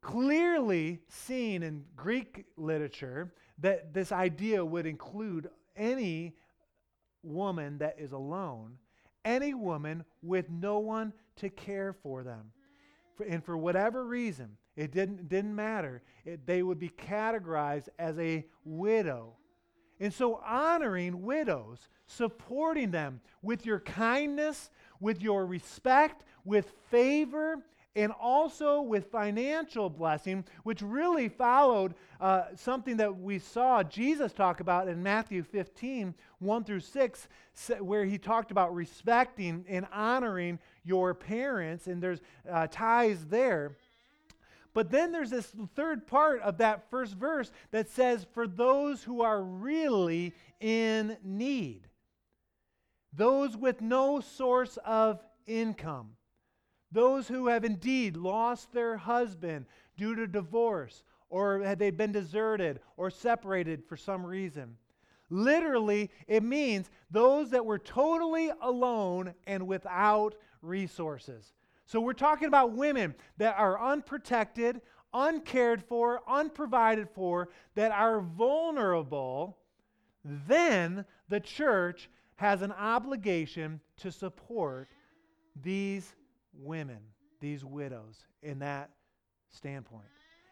clearly 0.01 0.99
seen 1.07 1.63
in 1.63 1.85
Greek 1.95 2.45
literature 2.57 3.33
that 3.59 3.93
this 3.93 4.11
idea 4.11 4.63
would 4.63 4.85
include 4.85 5.49
any 5.75 6.35
woman 7.23 7.77
that 7.77 7.95
is 7.97 8.11
alone, 8.11 8.77
any 9.23 9.53
woman 9.53 10.03
with 10.21 10.49
no 10.49 10.79
one 10.79 11.13
to 11.37 11.49
care 11.49 11.93
for 11.93 12.23
them. 12.23 12.51
And 13.27 13.43
for 13.43 13.57
whatever 13.57 14.05
reason, 14.05 14.57
it 14.75 14.91
didn't, 14.91 15.29
didn't 15.29 15.55
matter, 15.55 16.01
it, 16.25 16.45
they 16.45 16.63
would 16.63 16.79
be 16.79 16.89
categorized 16.89 17.89
as 17.99 18.17
a 18.19 18.45
widow. 18.65 19.33
And 19.99 20.13
so, 20.13 20.41
honoring 20.45 21.21
widows, 21.21 21.87
supporting 22.07 22.91
them 22.91 23.21
with 23.41 23.65
your 23.65 23.79
kindness, 23.79 24.71
with 24.99 25.21
your 25.21 25.45
respect, 25.45 26.23
with 26.43 26.73
favor, 26.89 27.57
and 27.95 28.11
also 28.19 28.81
with 28.81 29.11
financial 29.11 29.89
blessing, 29.89 30.43
which 30.63 30.81
really 30.81 31.29
followed 31.29 31.93
uh, 32.19 32.45
something 32.55 32.97
that 32.97 33.19
we 33.19 33.37
saw 33.37 33.83
Jesus 33.83 34.33
talk 34.33 34.59
about 34.59 34.87
in 34.87 35.03
Matthew 35.03 35.43
15, 35.43 36.15
1 36.39 36.63
through 36.63 36.79
6, 36.79 37.27
where 37.79 38.05
he 38.05 38.17
talked 38.17 38.51
about 38.51 38.73
respecting 38.73 39.63
and 39.67 39.85
honoring 39.93 40.57
your 40.83 41.13
parents, 41.13 41.87
and 41.87 42.01
there's 42.01 42.21
uh, 42.49 42.67
ties 42.71 43.25
there. 43.25 43.77
But 44.73 44.89
then 44.89 45.11
there's 45.11 45.29
this 45.29 45.53
third 45.75 46.07
part 46.07 46.41
of 46.41 46.57
that 46.57 46.89
first 46.89 47.13
verse 47.13 47.51
that 47.69 47.89
says, 47.89 48.25
For 48.33 48.47
those 48.47 49.03
who 49.03 49.21
are 49.21 49.43
really 49.43 50.33
in 50.59 51.15
need, 51.23 51.87
those 53.15 53.55
with 53.55 53.81
no 53.81 54.19
source 54.19 54.79
of 54.83 55.19
income. 55.45 56.15
Those 56.93 57.27
who 57.27 57.47
have 57.47 57.65
indeed 57.65 58.15
lost 58.15 58.71
their 58.71 58.97
husband 58.97 59.65
due 59.97 60.15
to 60.15 60.27
divorce, 60.27 61.03
or 61.29 61.61
had 61.61 61.79
they 61.79 61.89
been 61.89 62.11
deserted 62.11 62.79
or 62.95 63.09
separated 63.09 63.83
for 63.83 63.97
some 63.97 64.23
reason. 64.23 64.77
Literally, 65.31 66.11
it 66.27 66.43
means 66.43 66.91
those 67.09 67.49
that 67.49 67.65
were 67.65 67.79
totally 67.79 68.51
alone 68.61 69.33
and 69.47 69.65
without 69.65 70.35
resources. 70.61 71.53
So 71.87 71.99
we're 71.99 72.13
talking 72.13 72.47
about 72.47 72.73
women 72.73 73.15
that 73.37 73.55
are 73.57 73.81
unprotected, 73.81 74.81
uncared 75.11 75.83
for, 75.83 76.21
unprovided 76.27 77.09
for, 77.09 77.49
that 77.73 77.91
are 77.91 78.21
vulnerable. 78.21 79.57
Then 80.23 81.05
the 81.29 81.39
church 81.39 82.11
has 82.35 82.61
an 82.61 82.71
obligation 82.71 83.79
to 83.97 84.11
support 84.11 84.87
these 85.63 86.13
women, 86.53 86.99
these 87.39 87.63
widows, 87.63 88.25
in 88.41 88.59
that 88.59 88.91
standpoint. 89.49 90.05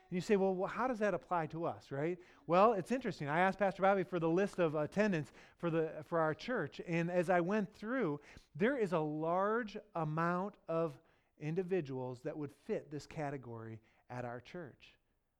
And 0.10 0.16
you 0.16 0.22
say, 0.22 0.36
well, 0.36 0.68
how 0.68 0.88
does 0.88 1.00
that 1.00 1.14
apply 1.14 1.48
to 1.48 1.66
us, 1.66 1.86
right? 1.90 2.18
Well, 2.48 2.74
it's 2.74 2.92
interesting. 2.92 3.30
I 3.30 3.40
asked 3.40 3.60
Pastor 3.60 3.82
Bobby 3.82 4.04
for 4.04 4.20
the 4.20 4.30
list 4.30 4.60
of 4.60 4.76
attendance 4.76 5.32
for, 5.58 5.70
the, 5.70 5.90
for 6.06 6.20
our 6.20 6.34
church, 6.34 6.82
and 6.88 7.10
as 7.10 7.30
I 7.30 7.40
went 7.40 7.74
through, 7.74 8.20
there 8.56 8.78
is 8.78 8.94
a 8.94 9.00
large 9.00 9.78
amount 9.96 10.56
of 10.68 10.98
individuals 11.40 12.20
that 12.24 12.38
would 12.38 12.52
fit 12.66 12.92
this 12.92 13.06
category 13.06 13.80
at 14.10 14.26
our 14.26 14.42
church. 14.42 14.94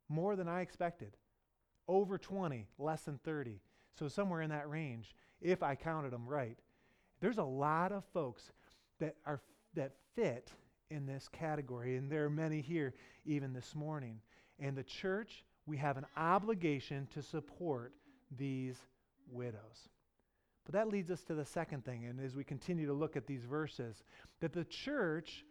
More 0.10 0.36
than 0.36 0.48
I 0.48 0.62
expected. 0.62 1.16
Over 1.88 2.18
20, 2.18 2.68
less 2.78 3.02
than 3.04 3.20
30. 3.24 3.60
So 4.00 4.08
somewhere 4.08 4.42
in 4.42 4.50
that 4.52 4.70
range, 4.70 5.14
if 5.42 5.64
I 5.64 5.76
counted 5.76 6.12
them 6.12 6.28
right. 6.28 6.58
There's 7.20 7.38
a 7.38 7.44
lot 7.44 7.92
of 7.92 8.04
folks 8.14 8.52
that 9.00 9.16
are 9.26 9.42
that 9.76 9.94
fit 10.16 10.52
in 10.90 11.06
this 11.06 11.28
category. 11.30 11.96
And 11.96 12.12
there 12.12 12.26
are 12.26 12.30
many 12.30 12.62
here 12.62 12.94
even 13.26 13.54
this 13.54 13.76
morning. 13.76 14.20
And 14.60 14.76
the 14.76 14.84
church, 14.84 15.44
we 15.66 15.78
have 15.78 15.98
an 15.98 16.06
obligation 16.18 17.08
to 17.14 17.22
support 17.22 17.94
these 18.38 18.78
widows. 19.32 19.90
But 20.66 20.74
that 20.74 20.90
leads 20.90 21.10
us 21.10 21.24
to 21.24 21.34
the 21.34 21.46
second 21.46 21.86
thing. 21.86 22.06
And 22.06 22.20
as 22.20 22.36
we 22.36 22.44
continue 22.44 22.86
to 22.88 22.94
look 22.94 23.16
at 23.16 23.26
these 23.26 23.44
verses, 23.44 24.04
that 24.42 24.54
the 24.54 24.66
church 24.66 25.46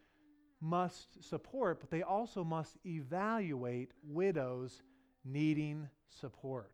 must 0.61 1.25
support, 1.29 1.81
but 1.81 1.91
they 1.91 2.03
also 2.03 2.45
must 2.45 2.77
evaluate 2.85 3.93
widows 4.07 4.83
needing 5.25 5.89
support. 6.21 6.71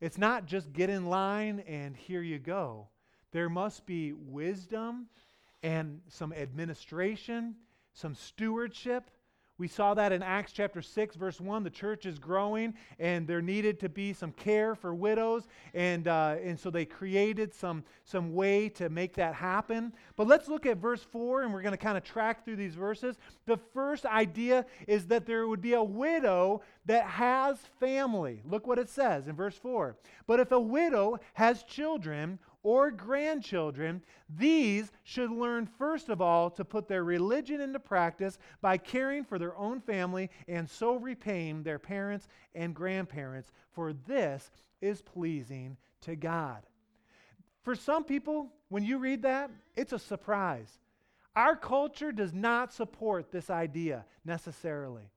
It's 0.00 0.18
not 0.18 0.46
just 0.46 0.72
get 0.72 0.90
in 0.90 1.06
line 1.06 1.60
and 1.66 1.96
here 1.96 2.22
you 2.22 2.38
go. 2.38 2.88
There 3.32 3.48
must 3.48 3.86
be 3.86 4.12
wisdom 4.12 5.06
and 5.62 6.00
some 6.08 6.32
administration, 6.32 7.54
some 7.92 8.14
stewardship. 8.14 9.10
We 9.58 9.68
saw 9.68 9.94
that 9.94 10.12
in 10.12 10.22
Acts 10.22 10.52
chapter 10.52 10.82
6, 10.82 11.16
verse 11.16 11.40
1. 11.40 11.62
The 11.64 11.70
church 11.70 12.04
is 12.04 12.18
growing, 12.18 12.74
and 12.98 13.26
there 13.26 13.40
needed 13.40 13.80
to 13.80 13.88
be 13.88 14.12
some 14.12 14.32
care 14.32 14.74
for 14.74 14.94
widows. 14.94 15.48
And, 15.72 16.08
uh, 16.08 16.36
and 16.42 16.60
so 16.60 16.68
they 16.68 16.84
created 16.84 17.54
some, 17.54 17.82
some 18.04 18.34
way 18.34 18.68
to 18.70 18.90
make 18.90 19.14
that 19.14 19.34
happen. 19.34 19.94
But 20.14 20.26
let's 20.26 20.48
look 20.48 20.66
at 20.66 20.76
verse 20.76 21.02
4, 21.02 21.42
and 21.42 21.54
we're 21.54 21.62
going 21.62 21.72
to 21.72 21.78
kind 21.78 21.96
of 21.96 22.04
track 22.04 22.44
through 22.44 22.56
these 22.56 22.74
verses. 22.74 23.16
The 23.46 23.56
first 23.72 24.04
idea 24.04 24.66
is 24.86 25.06
that 25.06 25.24
there 25.24 25.48
would 25.48 25.62
be 25.62 25.72
a 25.72 25.82
widow 25.82 26.60
that 26.84 27.06
has 27.06 27.58
family. 27.80 28.42
Look 28.44 28.66
what 28.66 28.78
it 28.78 28.90
says 28.90 29.26
in 29.26 29.36
verse 29.36 29.56
4. 29.56 29.96
But 30.26 30.38
if 30.38 30.52
a 30.52 30.60
widow 30.60 31.18
has 31.32 31.62
children, 31.62 32.38
or 32.66 32.90
grandchildren, 32.90 34.02
these 34.28 34.90
should 35.04 35.30
learn 35.30 35.68
first 35.78 36.08
of 36.08 36.20
all 36.20 36.50
to 36.50 36.64
put 36.64 36.88
their 36.88 37.04
religion 37.04 37.60
into 37.60 37.78
practice 37.78 38.40
by 38.60 38.76
caring 38.76 39.22
for 39.22 39.38
their 39.38 39.56
own 39.56 39.80
family 39.80 40.28
and 40.48 40.68
so 40.68 40.96
repaying 40.96 41.62
their 41.62 41.78
parents 41.78 42.26
and 42.56 42.74
grandparents, 42.74 43.52
for 43.70 43.92
this 43.92 44.50
is 44.80 45.00
pleasing 45.00 45.76
to 46.00 46.16
God. 46.16 46.66
For 47.62 47.76
some 47.76 48.02
people, 48.02 48.50
when 48.68 48.82
you 48.82 48.98
read 48.98 49.22
that, 49.22 49.48
it's 49.76 49.92
a 49.92 49.98
surprise. 50.00 50.80
Our 51.36 51.54
culture 51.54 52.10
does 52.10 52.34
not 52.34 52.72
support 52.72 53.30
this 53.30 53.48
idea 53.48 54.04
necessarily. 54.24 55.12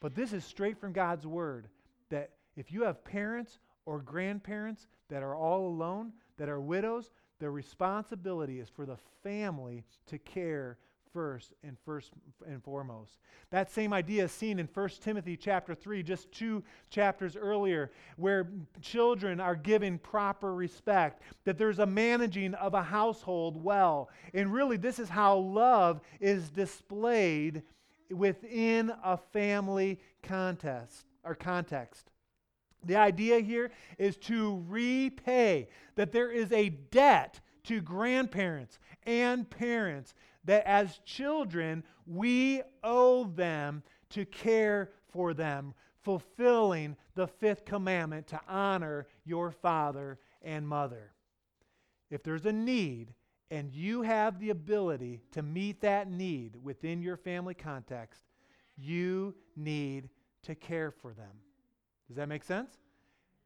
But 0.00 0.16
this 0.16 0.32
is 0.32 0.44
straight 0.44 0.80
from 0.80 0.92
God's 0.94 1.28
word 1.28 1.68
that 2.08 2.30
if 2.56 2.72
you 2.72 2.82
have 2.82 3.04
parents 3.04 3.60
or 3.86 4.00
grandparents 4.00 4.88
that 5.10 5.22
are 5.22 5.36
all 5.36 5.68
alone, 5.68 6.12
that 6.38 6.48
are 6.48 6.60
widows, 6.60 7.10
their 7.40 7.50
responsibility 7.50 8.60
is 8.60 8.68
for 8.68 8.86
the 8.86 8.96
family 9.22 9.84
to 10.06 10.18
care 10.18 10.78
first 11.12 11.52
and 11.62 11.76
first 11.84 12.10
and 12.46 12.62
foremost. 12.62 13.18
That 13.50 13.70
same 13.70 13.92
idea 13.92 14.24
is 14.24 14.32
seen 14.32 14.58
in 14.58 14.68
1 14.72 14.88
Timothy 15.00 15.36
chapter 15.36 15.74
3 15.74 16.02
just 16.02 16.30
two 16.32 16.64
chapters 16.90 17.36
earlier 17.36 17.92
where 18.16 18.48
children 18.82 19.40
are 19.40 19.54
given 19.54 19.98
proper 19.98 20.54
respect, 20.54 21.22
that 21.44 21.56
there's 21.56 21.78
a 21.78 21.86
managing 21.86 22.54
of 22.54 22.74
a 22.74 22.82
household 22.82 23.62
well. 23.62 24.10
And 24.34 24.52
really 24.52 24.76
this 24.76 24.98
is 24.98 25.08
how 25.08 25.36
love 25.36 26.00
is 26.20 26.50
displayed 26.50 27.62
within 28.10 28.92
a 29.02 29.16
family 29.16 30.00
contest 30.22 31.06
or 31.22 31.34
context. 31.36 32.10
The 32.86 32.96
idea 32.96 33.40
here 33.40 33.70
is 33.98 34.16
to 34.18 34.64
repay, 34.68 35.68
that 35.94 36.12
there 36.12 36.30
is 36.30 36.52
a 36.52 36.68
debt 36.68 37.40
to 37.64 37.80
grandparents 37.80 38.78
and 39.04 39.48
parents 39.48 40.14
that 40.44 40.66
as 40.66 40.98
children 41.04 41.82
we 42.06 42.62
owe 42.82 43.24
them 43.24 43.82
to 44.10 44.24
care 44.26 44.90
for 45.08 45.32
them 45.34 45.74
fulfilling 46.02 46.96
the 47.14 47.26
fifth 47.26 47.64
commandment 47.64 48.26
to 48.26 48.40
honor 48.46 49.06
your 49.24 49.50
father 49.50 50.18
and 50.42 50.68
mother. 50.68 51.12
If 52.10 52.22
there's 52.22 52.44
a 52.44 52.52
need 52.52 53.14
and 53.50 53.72
you 53.72 54.02
have 54.02 54.38
the 54.38 54.50
ability 54.50 55.22
to 55.32 55.42
meet 55.42 55.80
that 55.80 56.10
need 56.10 56.56
within 56.62 57.00
your 57.00 57.16
family 57.16 57.54
context, 57.54 58.22
you 58.76 59.34
need 59.56 60.10
to 60.42 60.54
care 60.54 60.90
for 60.90 61.14
them. 61.14 61.30
Does 62.08 62.16
that 62.16 62.28
make 62.28 62.44
sense? 62.44 62.70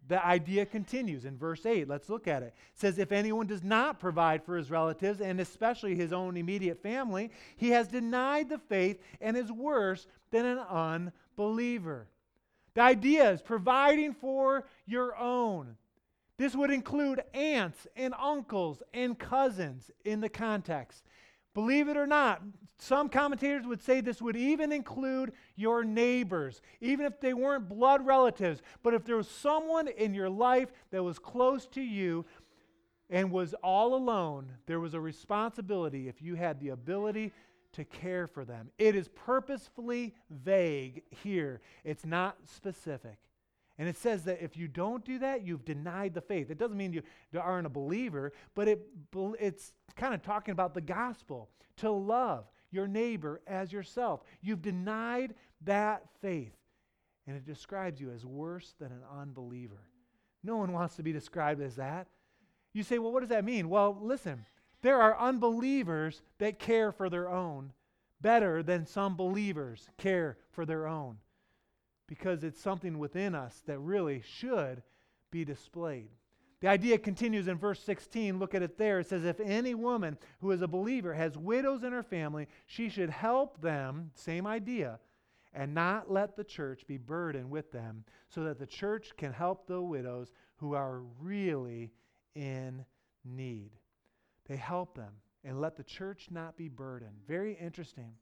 The 0.07 0.25
idea 0.25 0.65
continues 0.65 1.25
in 1.25 1.37
verse 1.37 1.67
8. 1.67 1.87
Let's 1.87 2.09
look 2.09 2.27
at 2.27 2.43
it. 2.43 2.55
It 2.73 2.81
says, 2.81 2.99
If 2.99 3.13
anyone 3.13 3.47
does 3.47 3.63
not 3.63 4.01
provide 4.01 4.43
for 4.43 4.57
his 4.57 4.71
relatives, 4.71 5.21
and 5.21 5.39
especially 5.41 5.95
his 5.95 6.13
own 6.13 6.37
immediate 6.37 6.83
family, 6.83 7.31
he 7.57 7.71
has 7.71 7.89
denied 7.89 8.49
the 8.49 8.59
faith 8.59 9.03
and 9.21 9.37
is 9.37 9.53
worse 9.53 10.07
than 10.31 10.47
an 10.47 10.59
unbeliever. 10.59 12.09
The 12.75 12.83
idea 12.83 13.31
is 13.31 13.43
providing 13.43 14.15
for 14.15 14.67
your 14.87 15.17
own. 15.17 15.77
This 16.39 16.55
would 16.55 16.71
include 16.71 17.23
aunts 17.35 17.87
and 17.97 18.15
uncles 18.19 18.83
and 18.95 19.19
cousins 19.19 19.91
in 20.05 20.21
the 20.21 20.29
context. 20.29 21.03
Believe 21.59 21.89
it 21.89 21.97
or 21.97 22.07
not, 22.07 22.41
some 22.79 23.09
commentators 23.09 23.67
would 23.67 23.83
say 23.83 24.01
this 24.01 24.23
would 24.23 24.37
even 24.37 24.71
include 24.71 25.33
your 25.57 25.83
neighbors, 25.83 26.63
even 26.81 27.05
if 27.05 27.19
they 27.19 27.35
weren't 27.35 27.69
blood 27.69 28.07
relatives. 28.07 28.63
But 28.85 28.95
if 28.95 29.05
there 29.05 29.17
was 29.17 29.29
someone 29.29 29.89
in 29.89 30.15
your 30.15 30.31
life 30.31 30.71
that 30.93 31.03
was 31.03 31.19
close 31.19 31.67
to 31.73 31.81
you 31.81 32.25
and 33.11 33.33
was 33.33 33.55
all 33.55 33.97
alone, 33.97 34.53
there 34.67 34.79
was 34.79 34.95
a 34.95 35.01
responsibility 35.01 36.07
if 36.07 36.23
you 36.23 36.37
had 36.37 36.61
the 36.61 36.69
ability 36.69 37.33
to 37.73 37.85
care 37.85 38.29
for 38.29 38.45
them. 38.45 38.71
It 38.79 38.95
is 38.95 39.09
purposefully 39.09 40.15
vague 40.31 41.03
here, 41.25 41.61
it's 41.83 42.07
not 42.07 42.37
specific. 42.45 43.19
And 43.79 43.89
it 43.89 43.97
says 43.97 44.25
that 44.25 44.43
if 44.43 44.57
you 44.57 44.67
don't 44.67 45.05
do 45.05 45.21
that, 45.21 45.45
you've 45.45 45.65
denied 45.65 46.13
the 46.13 46.21
faith. 46.21 46.51
It 46.51 46.59
doesn't 46.59 46.77
mean 46.77 46.93
you 46.93 47.03
aren't 47.39 47.67
a 47.67 47.71
believer, 47.71 48.33
but 48.55 48.67
it, 48.67 48.81
it's 49.39 49.73
kind 49.95 50.15
of 50.15 50.23
talking 50.23 50.53
about 50.53 50.75
the 50.75 50.81
gospel 50.81 51.49
to 51.77 51.91
love 51.91 52.45
your 52.73 52.89
neighbor 52.89 53.41
as 53.47 53.73
yourself. 53.73 54.23
You've 54.43 54.63
denied 54.63 55.35
that 55.65 56.05
faith. 56.21 56.55
And 57.27 57.37
it 57.37 57.47
describes 57.47 58.01
you 58.01 58.11
as 58.11 58.25
worse 58.25 58.75
than 58.81 58.91
an 58.91 59.03
unbeliever. 59.21 59.83
No 60.43 60.57
one 60.57 60.73
wants 60.73 60.97
to 60.97 61.03
be 61.03 61.13
described 61.13 61.61
as 61.61 61.77
that. 61.77 62.09
You 62.73 62.83
say, 62.83 62.99
well, 62.99 63.13
what 63.13 63.21
does 63.21 63.29
that 63.29 63.45
mean? 63.45 63.69
Well, 63.69 63.97
listen, 64.01 64.45
there 64.83 65.01
are 65.01 65.19
unbelievers 65.19 66.23
that 66.39 66.59
care 66.59 66.91
for 66.91 67.09
their 67.09 67.29
own 67.29 67.73
better 68.21 68.63
than 68.63 68.87
some 68.87 69.17
believers 69.17 69.89
care 69.99 70.37
for 70.51 70.67
their 70.67 70.89
own 70.89 71.19
because 72.09 72.43
it's 72.43 72.61
something 72.61 72.99
within 72.99 73.35
us 73.35 73.63
that 73.67 73.79
really 73.79 74.23
should 74.27 74.83
be 75.31 75.45
displayed. 75.45 76.09
The 76.61 76.69
idea 76.69 76.99
continues 76.99 77.47
in 77.47 77.57
verse 77.57 77.81
16. 77.85 78.41
Look 78.41 78.55
at 78.55 78.63
it 78.63 78.79
there. 78.79 78.99
It 78.99 79.09
says, 79.09 79.25
If 79.25 79.39
any 79.39 79.77
woman 79.77 80.19
who 80.41 80.51
is 80.51 80.61
a 80.61 80.67
believer 80.67 81.15
has 81.15 81.39
widows 81.39 81.85
in 81.85 81.93
her 81.93 82.03
family, 82.03 82.49
she 82.67 82.89
should 82.89 83.11
help 83.11 83.61
them, 83.61 84.11
same 84.15 84.45
idea, 84.45 84.99
and 85.53 85.73
not 85.73 86.11
let 86.11 86.35
the 86.35 86.43
church 86.43 86.85
be 86.89 86.97
burdened 86.97 87.51
with 87.51 87.71
them, 87.71 88.05
so 88.29 88.43
that 88.45 88.59
the 88.59 88.67
church 88.67 89.13
can 89.17 89.33
help 89.33 89.67
the 89.67 89.81
widows 89.81 90.33
who 90.57 90.75
are 90.75 91.03
really 91.21 91.93
in 92.35 92.85
need. 93.25 93.71
They 94.49 94.57
help 94.57 94.97
them 94.97 95.13
and 95.45 95.61
let 95.61 95.77
the 95.77 95.85
church 95.85 96.29
not 96.31 96.57
be 96.57 96.69
burdened. 96.69 97.21
Very 97.29 97.55
interesting. 97.55 98.15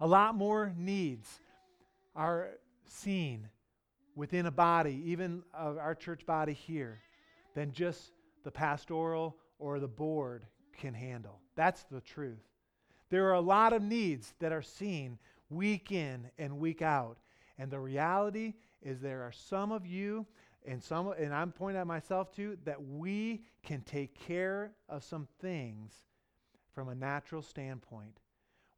A 0.00 0.06
lot 0.06 0.34
more 0.34 0.72
needs 0.76 1.40
are 2.14 2.52
seen 2.90 3.48
within 4.14 4.46
a 4.46 4.50
body, 4.50 5.02
even 5.06 5.42
of 5.54 5.78
our 5.78 5.94
church 5.94 6.26
body 6.26 6.52
here, 6.52 7.00
than 7.54 7.72
just 7.72 8.12
the 8.44 8.50
pastoral 8.50 9.36
or 9.58 9.78
the 9.78 9.88
board 9.88 10.46
can 10.76 10.94
handle. 10.94 11.40
That's 11.56 11.84
the 11.84 12.00
truth. 12.00 12.42
There 13.10 13.26
are 13.28 13.34
a 13.34 13.40
lot 13.40 13.72
of 13.72 13.82
needs 13.82 14.34
that 14.38 14.52
are 14.52 14.62
seen 14.62 15.18
week 15.50 15.92
in 15.92 16.30
and 16.38 16.58
week 16.58 16.82
out. 16.82 17.18
And 17.58 17.70
the 17.70 17.80
reality 17.80 18.54
is 18.82 19.00
there 19.00 19.22
are 19.22 19.32
some 19.32 19.72
of 19.72 19.86
you 19.86 20.26
and 20.66 20.82
some 20.82 21.12
and 21.18 21.34
I'm 21.34 21.52
pointing 21.52 21.80
at 21.80 21.86
myself 21.86 22.30
too 22.30 22.58
that 22.64 22.82
we 22.82 23.42
can 23.62 23.80
take 23.82 24.14
care 24.14 24.72
of 24.88 25.02
some 25.02 25.26
things 25.40 25.92
from 26.74 26.88
a 26.88 26.94
natural 26.94 27.42
standpoint. 27.42 28.20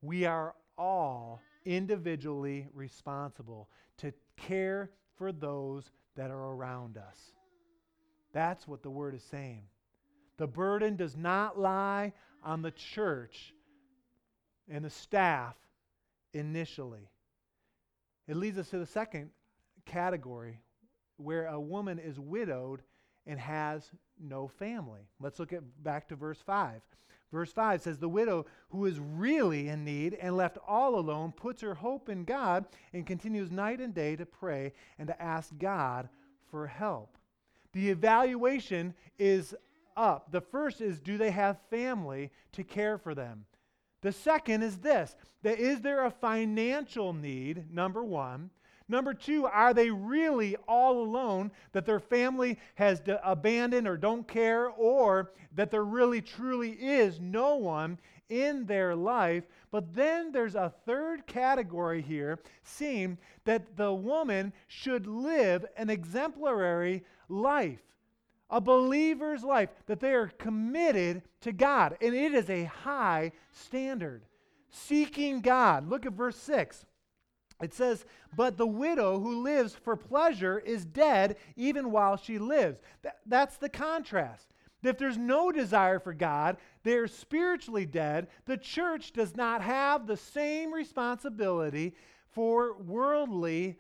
We 0.00 0.24
are 0.24 0.54
all 0.78 1.40
individually 1.64 2.68
responsible 2.74 3.68
to 3.98 4.12
care 4.36 4.90
for 5.16 5.32
those 5.32 5.90
that 6.16 6.30
are 6.30 6.52
around 6.52 6.96
us. 6.96 7.32
That's 8.32 8.66
what 8.66 8.82
the 8.82 8.90
word 8.90 9.14
is 9.14 9.22
saying. 9.24 9.64
The 10.36 10.46
burden 10.46 10.96
does 10.96 11.16
not 11.16 11.58
lie 11.58 12.12
on 12.42 12.62
the 12.62 12.70
church 12.70 13.52
and 14.68 14.84
the 14.84 14.90
staff 14.90 15.56
initially. 16.32 17.10
It 18.26 18.36
leads 18.36 18.58
us 18.58 18.70
to 18.70 18.78
the 18.78 18.86
second 18.86 19.30
category 19.84 20.60
where 21.16 21.46
a 21.46 21.60
woman 21.60 21.98
is 21.98 22.18
widowed 22.18 22.82
and 23.26 23.38
has 23.38 23.90
no 24.18 24.48
family. 24.48 25.02
Let's 25.20 25.38
look 25.38 25.52
at 25.52 25.62
back 25.82 26.08
to 26.08 26.16
verse 26.16 26.38
5. 26.46 26.80
Verse 27.32 27.52
5 27.52 27.82
says, 27.82 27.98
The 27.98 28.08
widow 28.08 28.46
who 28.70 28.86
is 28.86 28.98
really 28.98 29.68
in 29.68 29.84
need 29.84 30.14
and 30.14 30.36
left 30.36 30.58
all 30.66 30.98
alone 30.98 31.32
puts 31.32 31.62
her 31.62 31.74
hope 31.74 32.08
in 32.08 32.24
God 32.24 32.66
and 32.92 33.06
continues 33.06 33.50
night 33.50 33.80
and 33.80 33.94
day 33.94 34.16
to 34.16 34.26
pray 34.26 34.72
and 34.98 35.06
to 35.08 35.22
ask 35.22 35.50
God 35.58 36.08
for 36.50 36.66
help. 36.66 37.16
The 37.72 37.90
evaluation 37.90 38.94
is 39.18 39.54
up. 39.96 40.32
The 40.32 40.40
first 40.40 40.80
is, 40.80 40.98
Do 40.98 41.18
they 41.18 41.30
have 41.30 41.58
family 41.70 42.30
to 42.52 42.64
care 42.64 42.98
for 42.98 43.14
them? 43.14 43.44
The 44.02 44.12
second 44.12 44.62
is 44.62 44.78
this 44.78 45.14
that 45.42 45.58
is 45.58 45.80
there 45.80 46.04
a 46.04 46.10
financial 46.10 47.12
need, 47.12 47.72
number 47.72 48.02
one? 48.02 48.50
Number 48.90 49.14
two, 49.14 49.46
are 49.46 49.72
they 49.72 49.88
really 49.88 50.56
all 50.66 51.00
alone 51.00 51.52
that 51.70 51.86
their 51.86 52.00
family 52.00 52.58
has 52.74 53.00
abandoned 53.22 53.86
or 53.86 53.96
don't 53.96 54.26
care, 54.26 54.68
or 54.68 55.30
that 55.54 55.70
there 55.70 55.84
really 55.84 56.20
truly 56.20 56.72
is 56.72 57.20
no 57.20 57.54
one 57.54 57.98
in 58.28 58.66
their 58.66 58.96
life? 58.96 59.44
But 59.70 59.94
then 59.94 60.32
there's 60.32 60.56
a 60.56 60.74
third 60.84 61.28
category 61.28 62.02
here, 62.02 62.40
seeing 62.64 63.16
that 63.44 63.76
the 63.76 63.94
woman 63.94 64.52
should 64.66 65.06
live 65.06 65.64
an 65.76 65.88
exemplary 65.88 67.04
life 67.28 67.78
a 68.52 68.60
believer's 68.60 69.44
life, 69.44 69.68
that 69.86 70.00
they 70.00 70.12
are 70.12 70.26
committed 70.26 71.22
to 71.40 71.52
God. 71.52 71.96
And 72.00 72.16
it 72.16 72.34
is 72.34 72.50
a 72.50 72.64
high 72.64 73.30
standard. 73.52 74.24
Seeking 74.70 75.40
God. 75.40 75.88
Look 75.88 76.04
at 76.04 76.14
verse 76.14 76.36
6. 76.36 76.84
It 77.60 77.74
says, 77.74 78.04
But 78.34 78.56
the 78.56 78.66
widow 78.66 79.18
who 79.18 79.42
lives 79.42 79.74
for 79.74 79.96
pleasure 79.96 80.58
is 80.58 80.84
dead 80.84 81.36
even 81.56 81.90
while 81.90 82.16
she 82.16 82.38
lives. 82.38 82.80
Th- 83.02 83.14
that's 83.26 83.56
the 83.56 83.68
contrast. 83.68 84.46
If 84.82 84.96
there's 84.96 85.18
no 85.18 85.52
desire 85.52 85.98
for 85.98 86.14
God, 86.14 86.56
they're 86.84 87.06
spiritually 87.06 87.84
dead. 87.84 88.28
The 88.46 88.56
church 88.56 89.12
does 89.12 89.36
not 89.36 89.60
have 89.60 90.06
the 90.06 90.16
same 90.16 90.72
responsibility 90.72 91.94
for 92.30 92.78
worldly 92.78 93.76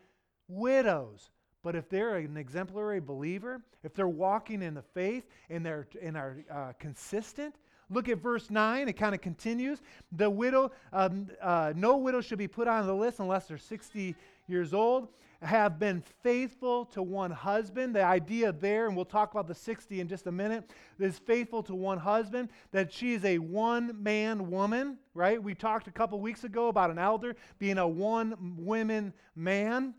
widows. 0.48 1.30
But 1.62 1.76
if 1.76 1.88
they're 1.88 2.16
an 2.16 2.36
exemplary 2.36 3.00
believer, 3.00 3.62
if 3.82 3.94
they're 3.94 4.08
walking 4.08 4.62
in 4.62 4.74
the 4.74 4.82
faith 4.82 5.24
and, 5.48 5.64
they're, 5.64 5.86
and 6.02 6.16
are 6.16 6.44
uh, 6.50 6.72
consistent, 6.78 7.54
Look 7.90 8.08
at 8.08 8.18
verse 8.18 8.50
9. 8.50 8.88
It 8.88 8.92
kind 8.94 9.14
of 9.14 9.20
continues. 9.20 9.82
The 10.12 10.30
widow, 10.30 10.70
um, 10.92 11.28
uh, 11.42 11.72
no 11.74 11.96
widow 11.96 12.20
should 12.20 12.38
be 12.38 12.48
put 12.48 12.68
on 12.68 12.86
the 12.86 12.94
list 12.94 13.18
unless 13.18 13.46
they're 13.46 13.58
60 13.58 14.14
years 14.46 14.72
old. 14.72 15.08
Have 15.42 15.78
been 15.78 16.02
faithful 16.22 16.84
to 16.86 17.02
one 17.02 17.30
husband. 17.30 17.96
The 17.96 18.04
idea 18.04 18.52
there, 18.52 18.86
and 18.86 18.94
we'll 18.94 19.06
talk 19.06 19.32
about 19.32 19.48
the 19.48 19.54
60 19.54 19.98
in 19.98 20.06
just 20.06 20.26
a 20.26 20.32
minute, 20.32 20.70
is 20.98 21.18
faithful 21.18 21.62
to 21.64 21.74
one 21.74 21.98
husband, 21.98 22.50
that 22.72 22.92
she 22.92 23.14
is 23.14 23.24
a 23.24 23.38
one 23.38 24.02
man 24.02 24.50
woman, 24.50 24.98
right? 25.14 25.42
We 25.42 25.54
talked 25.54 25.88
a 25.88 25.90
couple 25.90 26.20
weeks 26.20 26.44
ago 26.44 26.68
about 26.68 26.90
an 26.90 26.98
elder 26.98 27.36
being 27.58 27.78
a 27.78 27.88
one 27.88 28.56
woman 28.58 29.14
man. 29.34 29.94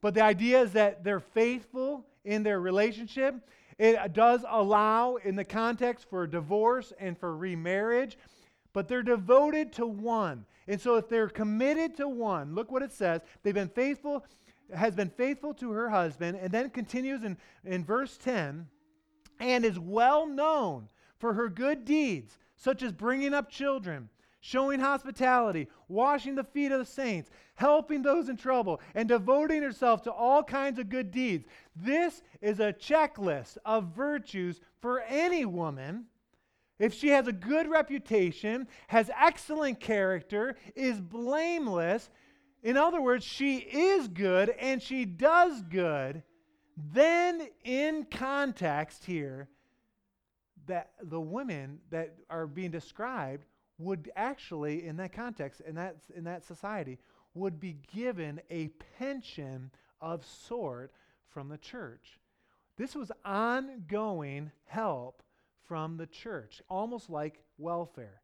But 0.00 0.14
the 0.14 0.22
idea 0.22 0.62
is 0.62 0.72
that 0.72 1.04
they're 1.04 1.20
faithful 1.20 2.06
in 2.24 2.42
their 2.42 2.58
relationship 2.58 3.34
it 3.78 4.12
does 4.12 4.44
allow, 4.48 5.16
in 5.16 5.36
the 5.36 5.44
context, 5.44 6.06
for 6.08 6.26
divorce 6.26 6.92
and 6.98 7.18
for 7.18 7.36
remarriage, 7.36 8.16
but 8.72 8.88
they're 8.88 9.02
devoted 9.02 9.72
to 9.74 9.86
one. 9.86 10.46
And 10.68 10.80
so, 10.80 10.96
if 10.96 11.08
they're 11.08 11.28
committed 11.28 11.96
to 11.96 12.08
one, 12.08 12.54
look 12.54 12.70
what 12.70 12.82
it 12.82 12.92
says. 12.92 13.20
They've 13.42 13.54
been 13.54 13.68
faithful, 13.68 14.24
has 14.74 14.94
been 14.94 15.10
faithful 15.10 15.54
to 15.54 15.70
her 15.72 15.90
husband, 15.90 16.38
and 16.40 16.50
then 16.50 16.70
continues 16.70 17.22
in, 17.22 17.36
in 17.64 17.84
verse 17.84 18.16
10 18.16 18.66
and 19.40 19.64
is 19.64 19.78
well 19.78 20.26
known 20.26 20.88
for 21.18 21.34
her 21.34 21.48
good 21.48 21.84
deeds, 21.84 22.38
such 22.56 22.82
as 22.82 22.92
bringing 22.92 23.34
up 23.34 23.50
children. 23.50 24.08
Showing 24.46 24.78
hospitality, 24.78 25.66
washing 25.88 26.36
the 26.36 26.44
feet 26.44 26.70
of 26.70 26.78
the 26.78 26.84
saints, 26.84 27.30
helping 27.56 28.02
those 28.02 28.28
in 28.28 28.36
trouble, 28.36 28.80
and 28.94 29.08
devoting 29.08 29.60
herself 29.60 30.02
to 30.02 30.12
all 30.12 30.42
kinds 30.44 30.78
of 30.78 30.88
good 30.88 31.10
deeds. 31.10 31.44
This 31.74 32.22
is 32.40 32.60
a 32.60 32.72
checklist 32.72 33.58
of 33.64 33.94
virtues 33.96 34.60
for 34.80 35.00
any 35.00 35.44
woman. 35.44 36.04
If 36.78 36.94
she 36.94 37.08
has 37.08 37.26
a 37.26 37.32
good 37.32 37.68
reputation, 37.68 38.68
has 38.86 39.10
excellent 39.20 39.80
character, 39.80 40.54
is 40.76 41.00
blameless, 41.00 42.08
in 42.62 42.76
other 42.76 43.00
words, 43.00 43.24
she 43.24 43.56
is 43.58 44.06
good 44.06 44.50
and 44.60 44.80
she 44.80 45.04
does 45.04 45.62
good, 45.62 46.22
then 46.76 47.48
in 47.64 48.06
context 48.10 49.04
here, 49.04 49.48
that 50.66 50.90
the 51.02 51.20
women 51.20 51.78
that 51.90 52.14
are 52.28 52.46
being 52.46 52.70
described 52.70 53.44
would 53.78 54.10
actually, 54.16 54.86
in 54.86 54.96
that 54.96 55.12
context, 55.12 55.60
in 55.60 55.74
that, 55.74 55.96
in 56.14 56.24
that 56.24 56.44
society, 56.44 56.98
would 57.34 57.60
be 57.60 57.76
given 57.94 58.40
a 58.50 58.68
pension 58.98 59.70
of 60.00 60.24
sort 60.24 60.92
from 61.28 61.48
the 61.48 61.58
church. 61.58 62.18
This 62.76 62.94
was 62.94 63.12
ongoing 63.24 64.50
help 64.64 65.22
from 65.64 65.96
the 65.96 66.06
church, 66.06 66.62
almost 66.68 67.10
like 67.10 67.42
welfare. 67.58 68.20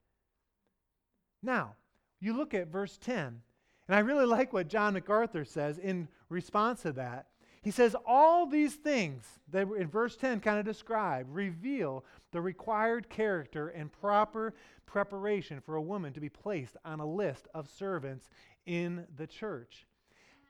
Now, 1.42 1.74
you 2.20 2.34
look 2.34 2.54
at 2.54 2.68
verse 2.68 2.98
10, 2.98 3.42
and 3.88 3.96
I 3.96 3.98
really 3.98 4.26
like 4.26 4.52
what 4.52 4.68
John 4.68 4.94
MacArthur 4.94 5.44
says 5.44 5.78
in 5.78 6.08
response 6.28 6.82
to 6.82 6.92
that. 6.92 7.26
He 7.62 7.70
says, 7.70 7.94
All 8.06 8.46
these 8.46 8.74
things 8.74 9.24
that 9.50 9.68
in 9.68 9.88
verse 9.88 10.16
10 10.16 10.40
kind 10.40 10.58
of 10.58 10.64
describe 10.64 11.26
reveal 11.30 12.04
the 12.32 12.40
required 12.40 13.08
character 13.08 13.68
and 13.68 13.90
proper 13.92 14.54
preparation 14.84 15.60
for 15.64 15.76
a 15.76 15.82
woman 15.82 16.12
to 16.12 16.20
be 16.20 16.28
placed 16.28 16.76
on 16.84 17.00
a 17.00 17.06
list 17.06 17.48
of 17.54 17.70
servants 17.70 18.28
in 18.66 19.06
the 19.16 19.26
church. 19.26 19.86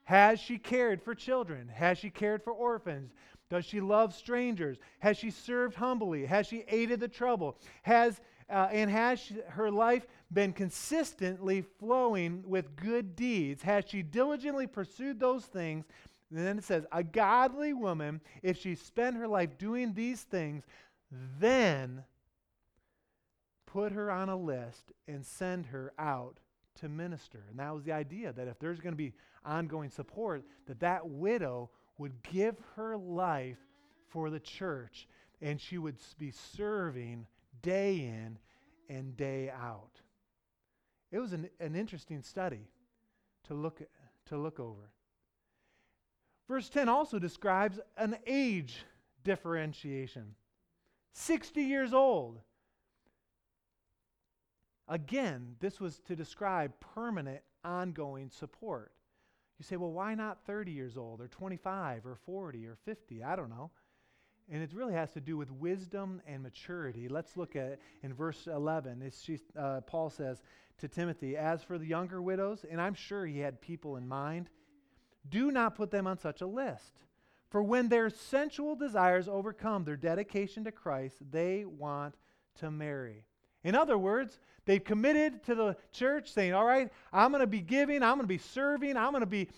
Has 0.04 0.40
she 0.40 0.58
cared 0.58 1.00
for 1.00 1.14
children? 1.14 1.68
Has 1.68 1.98
she 1.98 2.10
cared 2.10 2.42
for 2.42 2.52
orphans? 2.52 3.12
Does 3.50 3.64
she 3.64 3.80
love 3.80 4.14
strangers? 4.14 4.78
Has 4.98 5.16
she 5.16 5.30
served 5.30 5.76
humbly? 5.76 6.24
Has 6.26 6.46
she 6.46 6.64
aided 6.66 7.00
the 7.00 7.08
trouble? 7.08 7.58
Has 7.82 8.20
uh, 8.50 8.68
and 8.70 8.90
has 8.90 9.18
she, 9.18 9.36
her 9.48 9.70
life 9.70 10.06
been 10.30 10.52
consistently 10.52 11.62
flowing 11.78 12.42
with 12.46 12.76
good 12.76 13.16
deeds? 13.16 13.62
Has 13.62 13.84
she 13.88 14.02
diligently 14.02 14.66
pursued 14.66 15.18
those 15.18 15.44
things? 15.44 15.86
And 16.34 16.46
then 16.46 16.58
it 16.58 16.64
says, 16.64 16.86
a 16.90 17.02
godly 17.02 17.74
woman, 17.74 18.20
if 18.42 18.58
she 18.58 18.74
spent 18.74 19.16
her 19.16 19.28
life 19.28 19.58
doing 19.58 19.92
these 19.92 20.22
things, 20.22 20.64
then 21.38 22.04
put 23.66 23.92
her 23.92 24.10
on 24.10 24.30
a 24.30 24.36
list 24.36 24.92
and 25.06 25.24
send 25.24 25.66
her 25.66 25.92
out 25.98 26.38
to 26.80 26.88
minister. 26.88 27.44
And 27.50 27.58
that 27.58 27.74
was 27.74 27.84
the 27.84 27.92
idea 27.92 28.32
that 28.32 28.48
if 28.48 28.58
there's 28.58 28.80
going 28.80 28.94
to 28.94 28.96
be 28.98 29.12
ongoing 29.44 29.90
support, 29.90 30.42
that 30.66 30.80
that 30.80 31.06
widow 31.06 31.68
would 31.98 32.22
give 32.22 32.56
her 32.76 32.96
life 32.96 33.58
for 34.08 34.30
the 34.30 34.40
church 34.40 35.06
and 35.42 35.60
she 35.60 35.76
would 35.76 35.96
be 36.18 36.30
serving 36.30 37.26
day 37.60 37.96
in 37.96 38.38
and 38.88 39.16
day 39.16 39.50
out. 39.50 40.00
It 41.10 41.18
was 41.18 41.34
an, 41.34 41.50
an 41.60 41.74
interesting 41.74 42.22
study 42.22 42.68
to 43.48 43.54
look, 43.54 43.82
to 44.26 44.38
look 44.38 44.58
over. 44.58 44.90
Verse 46.52 46.68
10 46.68 46.86
also 46.86 47.18
describes 47.18 47.80
an 47.96 48.14
age 48.26 48.84
differentiation 49.24 50.34
60 51.14 51.62
years 51.62 51.94
old. 51.94 52.40
Again, 54.86 55.56
this 55.60 55.80
was 55.80 56.00
to 56.00 56.14
describe 56.14 56.74
permanent, 56.94 57.40
ongoing 57.64 58.28
support. 58.28 58.92
You 59.58 59.64
say, 59.64 59.76
well, 59.76 59.92
why 59.92 60.14
not 60.14 60.44
30 60.44 60.72
years 60.72 60.98
old 60.98 61.22
or 61.22 61.28
25 61.28 62.04
or 62.04 62.16
40 62.16 62.66
or 62.66 62.76
50? 62.84 63.24
I 63.24 63.34
don't 63.34 63.48
know. 63.48 63.70
And 64.50 64.62
it 64.62 64.74
really 64.74 64.92
has 64.92 65.10
to 65.12 65.22
do 65.22 65.38
with 65.38 65.50
wisdom 65.50 66.20
and 66.26 66.42
maturity. 66.42 67.08
Let's 67.08 67.34
look 67.38 67.56
at 67.56 67.78
in 68.02 68.12
verse 68.12 68.46
11. 68.46 69.10
She, 69.22 69.38
uh, 69.58 69.80
Paul 69.86 70.10
says 70.10 70.42
to 70.80 70.88
Timothy, 70.88 71.34
As 71.34 71.62
for 71.62 71.78
the 71.78 71.86
younger 71.86 72.20
widows, 72.20 72.66
and 72.70 72.78
I'm 72.78 72.92
sure 72.92 73.24
he 73.24 73.38
had 73.38 73.62
people 73.62 73.96
in 73.96 74.06
mind, 74.06 74.50
do 75.28 75.50
not 75.50 75.74
put 75.74 75.90
them 75.90 76.06
on 76.06 76.18
such 76.18 76.40
a 76.40 76.46
list. 76.46 77.00
For 77.50 77.62
when 77.62 77.88
their 77.88 78.08
sensual 78.08 78.76
desires 78.76 79.28
overcome 79.28 79.84
their 79.84 79.96
dedication 79.96 80.64
to 80.64 80.72
Christ, 80.72 81.16
they 81.30 81.64
want 81.64 82.14
to 82.60 82.70
marry. 82.70 83.24
In 83.64 83.74
other 83.74 83.98
words, 83.98 84.40
they've 84.64 84.82
committed 84.82 85.44
to 85.44 85.54
the 85.54 85.76
church 85.92 86.32
saying, 86.32 86.54
All 86.54 86.64
right, 86.64 86.90
I'm 87.12 87.30
going 87.30 87.40
to 87.42 87.46
be 87.46 87.60
giving, 87.60 88.02
I'm 88.02 88.16
going 88.16 88.22
to 88.22 88.26
be 88.26 88.38
serving, 88.38 88.96
I'm 88.96 89.12
going 89.12 89.20
to 89.20 89.26
be 89.26 89.48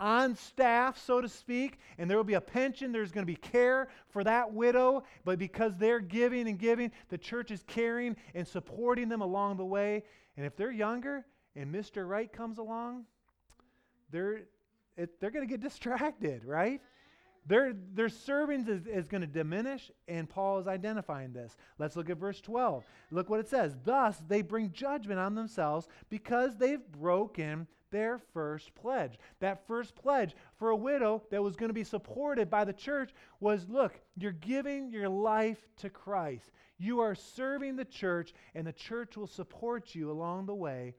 on 0.00 0.34
staff, 0.34 0.98
so 0.98 1.20
to 1.20 1.28
speak, 1.28 1.78
and 1.98 2.10
there 2.10 2.16
will 2.16 2.24
be 2.24 2.34
a 2.34 2.40
pension. 2.40 2.90
There's 2.90 3.12
going 3.12 3.24
to 3.24 3.30
be 3.30 3.36
care 3.36 3.88
for 4.08 4.24
that 4.24 4.52
widow, 4.52 5.04
but 5.24 5.38
because 5.38 5.76
they're 5.76 6.00
giving 6.00 6.48
and 6.48 6.58
giving, 6.58 6.90
the 7.10 7.18
church 7.18 7.50
is 7.50 7.62
caring 7.66 8.16
and 8.34 8.48
supporting 8.48 9.08
them 9.08 9.20
along 9.20 9.58
the 9.58 9.64
way. 9.64 10.02
And 10.36 10.46
if 10.46 10.56
they're 10.56 10.72
younger 10.72 11.26
and 11.54 11.72
Mr. 11.72 12.08
Right 12.08 12.32
comes 12.32 12.58
along, 12.58 13.04
they're, 14.10 14.42
it, 14.96 15.20
they're 15.20 15.30
going 15.30 15.46
to 15.46 15.50
get 15.50 15.60
distracted, 15.68 16.44
right? 16.44 16.80
Their, 17.46 17.72
their 17.94 18.08
servings 18.08 18.68
is, 18.68 18.86
is 18.86 19.08
going 19.08 19.22
to 19.22 19.26
diminish, 19.26 19.90
and 20.06 20.28
Paul 20.28 20.58
is 20.58 20.68
identifying 20.68 21.32
this. 21.32 21.56
Let's 21.78 21.96
look 21.96 22.10
at 22.10 22.18
verse 22.18 22.40
12. 22.40 22.84
Look 23.10 23.30
what 23.30 23.40
it 23.40 23.48
says. 23.48 23.74
Thus, 23.82 24.22
they 24.28 24.42
bring 24.42 24.72
judgment 24.72 25.18
on 25.18 25.34
themselves 25.34 25.88
because 26.10 26.56
they've 26.56 26.86
broken 26.92 27.66
their 27.90 28.18
first 28.32 28.74
pledge. 28.74 29.18
That 29.40 29.66
first 29.66 29.96
pledge 29.96 30.34
for 30.58 30.70
a 30.70 30.76
widow 30.76 31.22
that 31.30 31.42
was 31.42 31.56
going 31.56 31.70
to 31.70 31.74
be 31.74 31.82
supported 31.84 32.50
by 32.50 32.64
the 32.64 32.72
church 32.72 33.12
was 33.40 33.66
look, 33.68 33.98
you're 34.16 34.32
giving 34.32 34.90
your 34.90 35.08
life 35.08 35.58
to 35.78 35.90
Christ. 35.90 36.50
You 36.78 37.00
are 37.00 37.14
serving 37.14 37.76
the 37.76 37.84
church, 37.84 38.32
and 38.54 38.66
the 38.66 38.72
church 38.72 39.16
will 39.16 39.26
support 39.26 39.94
you 39.94 40.10
along 40.10 40.46
the 40.46 40.54
way. 40.54 40.94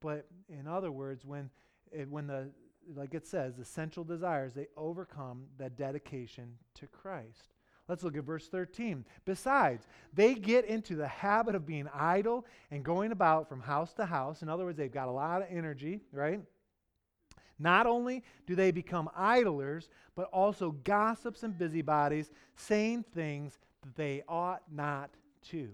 But 0.00 0.26
in 0.48 0.66
other 0.66 0.90
words, 0.90 1.24
when, 1.24 1.50
it, 1.92 2.08
when 2.08 2.26
the, 2.26 2.50
like 2.94 3.14
it 3.14 3.26
says, 3.26 3.58
essential 3.58 4.04
desires, 4.04 4.54
they 4.54 4.68
overcome 4.76 5.44
that 5.58 5.76
dedication 5.76 6.54
to 6.74 6.86
Christ. 6.86 7.54
Let's 7.88 8.04
look 8.04 8.16
at 8.16 8.24
verse 8.24 8.48
13. 8.48 9.04
Besides, 9.24 9.86
they 10.14 10.34
get 10.34 10.64
into 10.64 10.94
the 10.94 11.08
habit 11.08 11.54
of 11.54 11.66
being 11.66 11.88
idle 11.92 12.46
and 12.70 12.84
going 12.84 13.12
about 13.12 13.48
from 13.48 13.60
house 13.60 13.92
to 13.94 14.06
house. 14.06 14.42
In 14.42 14.48
other 14.48 14.64
words, 14.64 14.78
they've 14.78 14.92
got 14.92 15.08
a 15.08 15.12
lot 15.12 15.42
of 15.42 15.48
energy, 15.50 16.00
right? 16.12 16.40
Not 17.58 17.86
only 17.86 18.22
do 18.46 18.54
they 18.54 18.70
become 18.70 19.10
idlers, 19.16 19.88
but 20.14 20.28
also 20.32 20.72
gossips 20.84 21.42
and 21.42 21.56
busybodies, 21.56 22.30
saying 22.56 23.04
things 23.14 23.58
that 23.82 23.94
they 23.96 24.22
ought 24.28 24.62
not 24.70 25.10
to. 25.50 25.70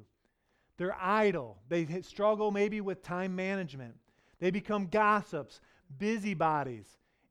They're 0.76 0.96
idle. 1.00 1.58
They 1.68 1.86
struggle 2.02 2.50
maybe 2.50 2.80
with 2.80 3.02
time 3.02 3.34
management. 3.34 3.94
They 4.38 4.50
become 4.50 4.86
gossips, 4.86 5.60
busybodies. 5.98 6.86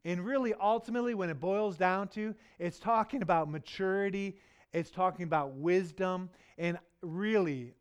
And 0.06 0.26
really, 0.26 0.54
ultimately, 0.54 1.14
when 1.14 1.30
it 1.30 1.40
boils 1.40 1.78
down 1.78 2.08
to, 2.10 2.34
it's 2.60 2.80
talking 2.80 3.22
about 3.22 3.50
maturity 3.50 4.38
it's 4.74 4.92
talking 4.92 5.24
about 5.24 5.54
wisdom. 5.54 6.30
And 6.58 6.78
really, 7.02 7.74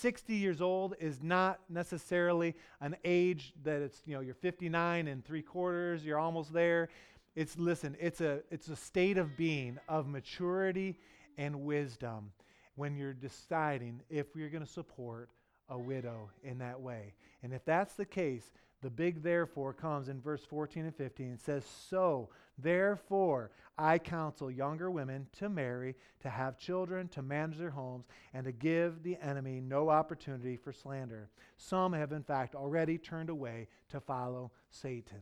60 0.00 0.34
years 0.34 0.60
old 0.60 0.94
is 1.00 1.22
not 1.22 1.60
necessarily 1.68 2.54
an 2.80 2.96
age 3.04 3.52
that 3.64 3.82
it's, 3.82 4.00
you 4.06 4.14
know, 4.14 4.20
you're 4.20 4.34
59 4.34 5.08
and 5.08 5.24
three 5.24 5.42
quarters, 5.42 6.04
you're 6.04 6.18
almost 6.18 6.52
there. 6.52 6.88
It's, 7.34 7.58
listen, 7.58 7.96
it's 8.00 8.20
a, 8.20 8.40
it's 8.50 8.68
a 8.68 8.76
state 8.76 9.18
of 9.18 9.36
being 9.36 9.78
of 9.88 10.06
maturity 10.06 10.98
and 11.38 11.62
wisdom 11.62 12.32
when 12.76 12.96
you're 12.96 13.14
deciding 13.14 14.00
if 14.08 14.34
you're 14.34 14.50
going 14.50 14.64
to 14.64 14.70
support 14.70 15.28
a 15.72 15.78
widow 15.78 16.30
in 16.44 16.58
that 16.58 16.80
way. 16.80 17.14
And 17.42 17.52
if 17.52 17.64
that's 17.64 17.94
the 17.94 18.04
case, 18.04 18.52
the 18.82 18.90
big 18.90 19.22
therefore 19.22 19.72
comes 19.72 20.08
in 20.08 20.20
verse 20.20 20.44
14 20.44 20.84
and 20.84 20.94
15. 20.94 21.32
It 21.32 21.40
says, 21.40 21.64
So, 21.64 22.28
therefore, 22.58 23.52
I 23.78 23.98
counsel 23.98 24.50
younger 24.50 24.90
women 24.90 25.28
to 25.38 25.48
marry, 25.48 25.94
to 26.20 26.28
have 26.28 26.58
children, 26.58 27.08
to 27.08 27.22
manage 27.22 27.58
their 27.58 27.70
homes, 27.70 28.06
and 28.34 28.44
to 28.44 28.52
give 28.52 29.02
the 29.02 29.16
enemy 29.22 29.60
no 29.60 29.88
opportunity 29.88 30.56
for 30.56 30.72
slander. 30.72 31.30
Some 31.56 31.92
have, 31.92 32.12
in 32.12 32.24
fact, 32.24 32.54
already 32.54 32.98
turned 32.98 33.30
away 33.30 33.68
to 33.90 34.00
follow 34.00 34.50
Satan. 34.70 35.20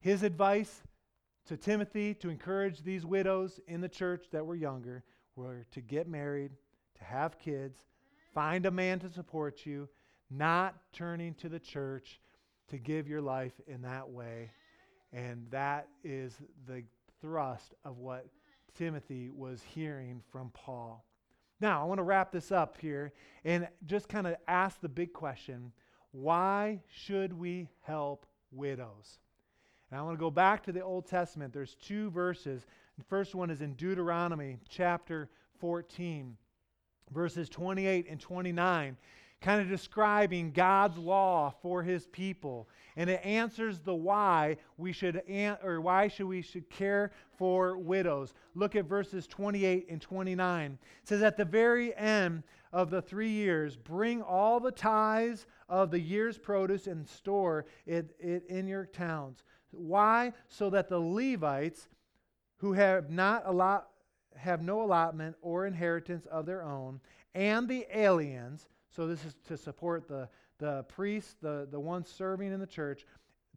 His 0.00 0.22
advice 0.22 0.82
to 1.46 1.56
Timothy 1.56 2.14
to 2.14 2.28
encourage 2.28 2.82
these 2.82 3.06
widows 3.06 3.58
in 3.66 3.80
the 3.80 3.88
church 3.88 4.26
that 4.30 4.44
were 4.44 4.54
younger 4.54 5.02
were 5.34 5.64
to 5.72 5.80
get 5.80 6.06
married, 6.06 6.52
to 6.98 7.04
have 7.04 7.38
kids, 7.38 7.80
find 8.34 8.66
a 8.66 8.70
man 8.70 8.98
to 9.00 9.08
support 9.08 9.64
you, 9.66 9.88
not 10.30 10.74
turning 10.92 11.34
to 11.34 11.48
the 11.48 11.58
church 11.58 12.20
to 12.68 12.78
give 12.78 13.08
your 13.08 13.20
life 13.22 13.60
in 13.66 13.82
that 13.82 14.08
way. 14.08 14.50
And 15.12 15.46
that 15.50 15.88
is 16.04 16.34
the 16.66 16.84
thrust 17.20 17.74
of 17.84 17.98
what 17.98 18.26
Timothy 18.74 19.30
was 19.30 19.62
hearing 19.62 20.22
from 20.30 20.50
Paul. 20.50 21.04
Now, 21.60 21.82
I 21.82 21.84
want 21.84 21.98
to 21.98 22.04
wrap 22.04 22.30
this 22.30 22.52
up 22.52 22.76
here 22.78 23.12
and 23.44 23.66
just 23.86 24.08
kind 24.08 24.26
of 24.26 24.36
ask 24.46 24.80
the 24.80 24.88
big 24.88 25.12
question 25.12 25.72
why 26.12 26.80
should 26.90 27.32
we 27.32 27.68
help 27.82 28.26
widows? 28.50 29.18
And 29.90 29.98
I 29.98 30.02
want 30.02 30.16
to 30.16 30.20
go 30.20 30.30
back 30.30 30.62
to 30.64 30.72
the 30.72 30.82
Old 30.82 31.06
Testament. 31.06 31.52
There's 31.52 31.74
two 31.74 32.10
verses. 32.10 32.66
The 32.96 33.04
first 33.04 33.34
one 33.34 33.50
is 33.50 33.60
in 33.60 33.74
Deuteronomy 33.74 34.56
chapter 34.68 35.28
14, 35.60 36.36
verses 37.10 37.48
28 37.48 38.06
and 38.08 38.20
29 38.20 38.96
kind 39.40 39.60
of 39.60 39.68
describing 39.68 40.50
God's 40.50 40.98
law 40.98 41.54
for 41.62 41.82
his 41.82 42.06
people. 42.06 42.68
And 42.96 43.08
it 43.08 43.24
answers 43.24 43.78
the 43.78 43.94
why 43.94 44.56
we 44.76 44.92
should 44.92 45.22
an- 45.28 45.58
or 45.62 45.80
why 45.80 46.08
should 46.08 46.26
we 46.26 46.42
should 46.42 46.68
care 46.68 47.12
for 47.36 47.78
widows. 47.78 48.34
Look 48.54 48.74
at 48.74 48.86
verses 48.86 49.26
28 49.28 49.86
and 49.88 50.00
29. 50.00 50.78
It 51.02 51.08
says 51.08 51.22
at 51.22 51.36
the 51.36 51.44
very 51.44 51.94
end 51.94 52.42
of 52.72 52.90
the 52.90 53.00
3 53.00 53.30
years 53.30 53.76
bring 53.76 54.22
all 54.22 54.58
the 54.58 54.72
tithes 54.72 55.46
of 55.68 55.90
the 55.90 56.00
year's 56.00 56.36
produce 56.36 56.86
and 56.86 57.06
store 57.06 57.66
it, 57.86 58.16
it 58.18 58.44
in 58.48 58.66
your 58.66 58.86
towns. 58.86 59.44
Why? 59.70 60.32
So 60.48 60.68
that 60.70 60.88
the 60.88 60.98
Levites 60.98 61.88
who 62.56 62.72
have 62.72 63.08
not 63.10 63.44
a 63.46 63.52
lot 63.52 63.90
have 64.38 64.62
no 64.62 64.82
allotment 64.82 65.36
or 65.42 65.66
inheritance 65.66 66.26
of 66.26 66.46
their 66.46 66.62
own 66.62 67.00
and 67.34 67.68
the 67.68 67.86
aliens 67.92 68.68
so 68.90 69.06
this 69.06 69.24
is 69.24 69.36
to 69.46 69.56
support 69.56 70.08
the, 70.08 70.28
the 70.58 70.84
priests, 70.88 71.36
the, 71.40 71.68
the 71.70 71.78
ones 71.78 72.08
serving 72.08 72.52
in 72.52 72.60
the 72.60 72.66
church, 72.66 73.06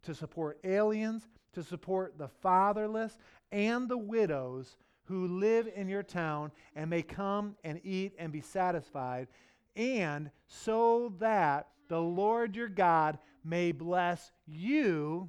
to 0.02 0.14
support 0.14 0.60
aliens, 0.64 1.26
to 1.54 1.62
support 1.62 2.18
the 2.18 2.28
fatherless 2.28 3.18
and 3.50 3.88
the 3.88 3.98
widows 3.98 4.76
who 5.04 5.26
live 5.26 5.68
in 5.74 5.88
your 5.88 6.02
town 6.02 6.52
and 6.76 6.88
may 6.88 7.02
come 7.02 7.56
and 7.64 7.80
eat 7.84 8.12
and 8.18 8.32
be 8.32 8.40
satisfied, 8.40 9.26
and 9.74 10.30
so 10.46 11.12
that 11.18 11.68
the 11.88 12.00
Lord 12.00 12.54
your 12.54 12.68
God 12.68 13.18
may 13.44 13.72
bless 13.72 14.30
you 14.46 15.28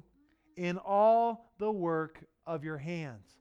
in 0.56 0.78
all 0.78 1.50
the 1.58 1.72
work 1.72 2.24
of 2.46 2.62
your 2.62 2.78
hands. 2.78 3.36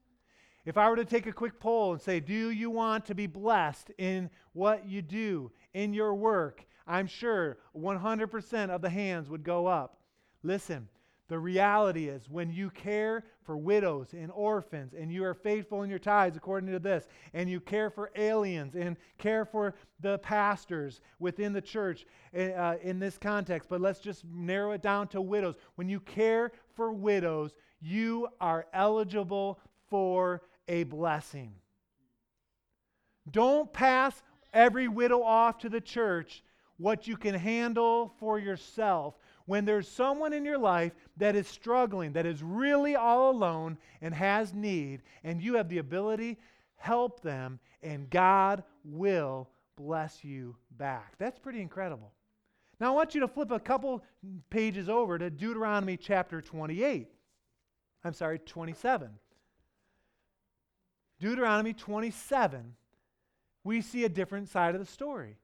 If 0.66 0.78
I 0.78 0.90
were 0.90 0.96
to 0.96 1.06
take 1.06 1.28
a 1.28 1.34
quick 1.34 1.60
poll 1.60 1.94
and 1.94 2.02
say, 2.02 2.20
Do 2.20 2.50
you 2.50 2.70
want 2.70 3.06
to 3.08 3.16
be 3.16 3.28
blessed 3.28 3.92
in 3.98 4.30
what 4.54 4.88
you 4.88 5.02
do, 5.02 5.52
in 5.74 5.94
your 5.94 6.16
work, 6.16 6.66
I'm 6.88 7.08
sure 7.08 7.58
100% 7.76 8.70
of 8.70 8.82
the 8.82 8.90
hands 8.90 9.30
would 9.30 9.44
go 9.44 9.68
up. 9.68 9.98
Listen, 10.42 10.88
the 11.30 11.40
reality 11.40 12.10
is 12.10 12.30
when 12.30 12.52
you 12.52 12.70
care 12.70 13.24
for 13.44 13.58
widows 13.58 14.14
and 14.14 14.32
orphans 14.32 14.94
and 14.94 15.12
you 15.12 15.24
are 15.24 15.34
faithful 15.34 15.84
in 15.84 15.90
your 15.90 16.00
tithes 16.00 16.38
according 16.38 16.72
to 16.72 16.80
this 16.80 17.08
and 17.34 17.50
you 17.50 17.60
care 17.60 17.90
for 17.90 18.12
aliens 18.16 18.76
and 18.76 18.98
care 19.18 19.46
for 19.46 19.74
the 20.02 20.18
pastors 20.20 21.02
within 21.20 21.54
the 21.54 21.62
church 21.62 22.06
uh, 22.38 22.76
in 22.82 23.00
this 23.00 23.18
context 23.18 23.70
but 23.70 23.82
let's 23.82 24.00
just 24.00 24.24
narrow 24.26 24.74
it 24.74 24.82
down 24.82 25.08
to 25.08 25.22
widows 25.22 25.56
when 25.76 25.88
you 25.88 26.00
care 26.02 26.52
for 26.76 26.92
widows 26.92 27.56
you 27.82 28.28
are 28.40 28.68
eligible 28.74 29.60
for 29.90 30.42
a 30.68 30.84
blessing 30.84 31.54
don't 33.32 33.72
pass 33.72 34.22
every 34.54 34.88
widow 34.88 35.24
off 35.24 35.58
to 35.60 35.70
the 35.70 35.82
church 35.82 36.44
what 36.78 37.08
you 37.08 37.16
can 37.16 37.36
handle 37.36 38.14
for 38.20 38.40
yourself 38.40 39.16
when 39.46 39.66
there's 39.66 39.88
someone 39.88 40.34
in 40.34 40.46
your 40.46 40.58
life 40.58 40.94
that 41.18 41.36
is 41.36 41.48
struggling, 41.48 42.14
that 42.14 42.26
is 42.26 42.42
really 42.42 42.96
all 42.96 43.30
alone 43.30 43.78
and 44.02 44.14
has 44.14 44.54
need, 44.54 45.02
and 45.24 45.42
you 45.42 45.56
have 45.56 45.70
the 45.70 45.80
ability, 45.80 46.38
help 46.76 47.22
them, 47.22 47.60
and 47.82 48.10
God 48.10 48.64
will 48.86 49.50
bless 49.76 50.24
you 50.24 50.56
back. 50.78 51.16
That's 51.18 51.40
pretty 51.40 51.62
incredible. 51.62 52.12
Now, 52.80 52.88
I 52.88 52.96
want 52.96 53.16
you 53.16 53.22
to 53.22 53.28
flip 53.28 53.52
a 53.52 53.60
couple 53.60 54.04
pages 54.50 54.90
over 54.90 55.18
to 55.18 55.30
Deuteronomy 55.30 55.98
chapter 55.98 56.42
28. 56.42 57.08
I'm 58.04 58.14
sorry, 58.14 58.40
27. 58.40 59.10
Deuteronomy 61.24 61.72
27 61.72 62.76
we 63.64 63.82
see 63.82 64.04
a 64.04 64.10
different 64.10 64.50
side 64.50 64.76
of 64.76 64.82
the 64.82 64.92
story. 64.92 65.38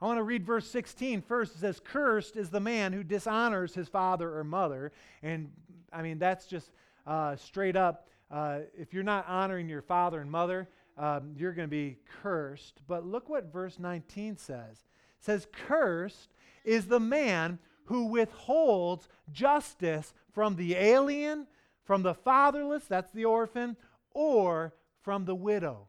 I 0.00 0.06
want 0.06 0.18
to 0.18 0.22
read 0.22 0.46
verse 0.46 0.66
16 0.70 1.20
first. 1.20 1.54
It 1.54 1.58
says, 1.58 1.78
Cursed 1.78 2.36
is 2.36 2.48
the 2.48 2.58
man 2.58 2.94
who 2.94 3.04
dishonors 3.04 3.74
his 3.74 3.86
father 3.86 4.34
or 4.34 4.44
mother. 4.44 4.92
And 5.22 5.50
I 5.92 6.00
mean, 6.00 6.18
that's 6.18 6.46
just 6.46 6.70
uh, 7.06 7.36
straight 7.36 7.76
up. 7.76 8.08
Uh, 8.30 8.60
if 8.72 8.94
you're 8.94 9.02
not 9.02 9.28
honoring 9.28 9.68
your 9.68 9.82
father 9.82 10.22
and 10.22 10.30
mother, 10.30 10.70
um, 10.96 11.34
you're 11.36 11.52
going 11.52 11.68
to 11.68 11.70
be 11.70 11.98
cursed. 12.22 12.80
But 12.88 13.04
look 13.04 13.28
what 13.28 13.52
verse 13.52 13.78
19 13.78 14.38
says. 14.38 14.84
It 15.18 15.24
says, 15.26 15.46
Cursed 15.52 16.32
is 16.64 16.86
the 16.86 16.98
man 16.98 17.58
who 17.84 18.06
withholds 18.06 19.06
justice 19.30 20.14
from 20.32 20.56
the 20.56 20.76
alien, 20.76 21.46
from 21.84 22.02
the 22.02 22.14
fatherless, 22.14 22.84
that's 22.86 23.12
the 23.12 23.26
orphan, 23.26 23.76
or 24.14 24.72
from 25.06 25.24
the 25.24 25.36
widow. 25.36 25.86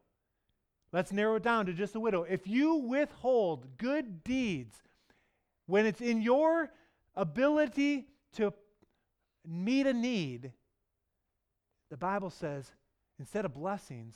Let's 0.94 1.12
narrow 1.12 1.38
it 1.38 1.44
down 1.44 1.66
to 1.66 1.74
just 1.74 1.94
the 1.94 2.00
widow. 2.00 2.22
If 2.22 2.46
you 2.46 2.76
withhold 2.76 3.66
good 3.80 4.24
deeds 4.24 4.76
when 5.66 5.88
it's 5.88 6.02
in 6.02 6.22
your 6.22 6.70
ability 7.16 8.06
to 8.34 8.54
meet 9.44 9.88
a 9.88 9.94
need, 9.94 10.52
the 11.90 11.98
Bible 11.98 12.30
says 12.30 12.72
instead 13.18 13.44
of 13.44 13.56
blessings, 13.56 14.14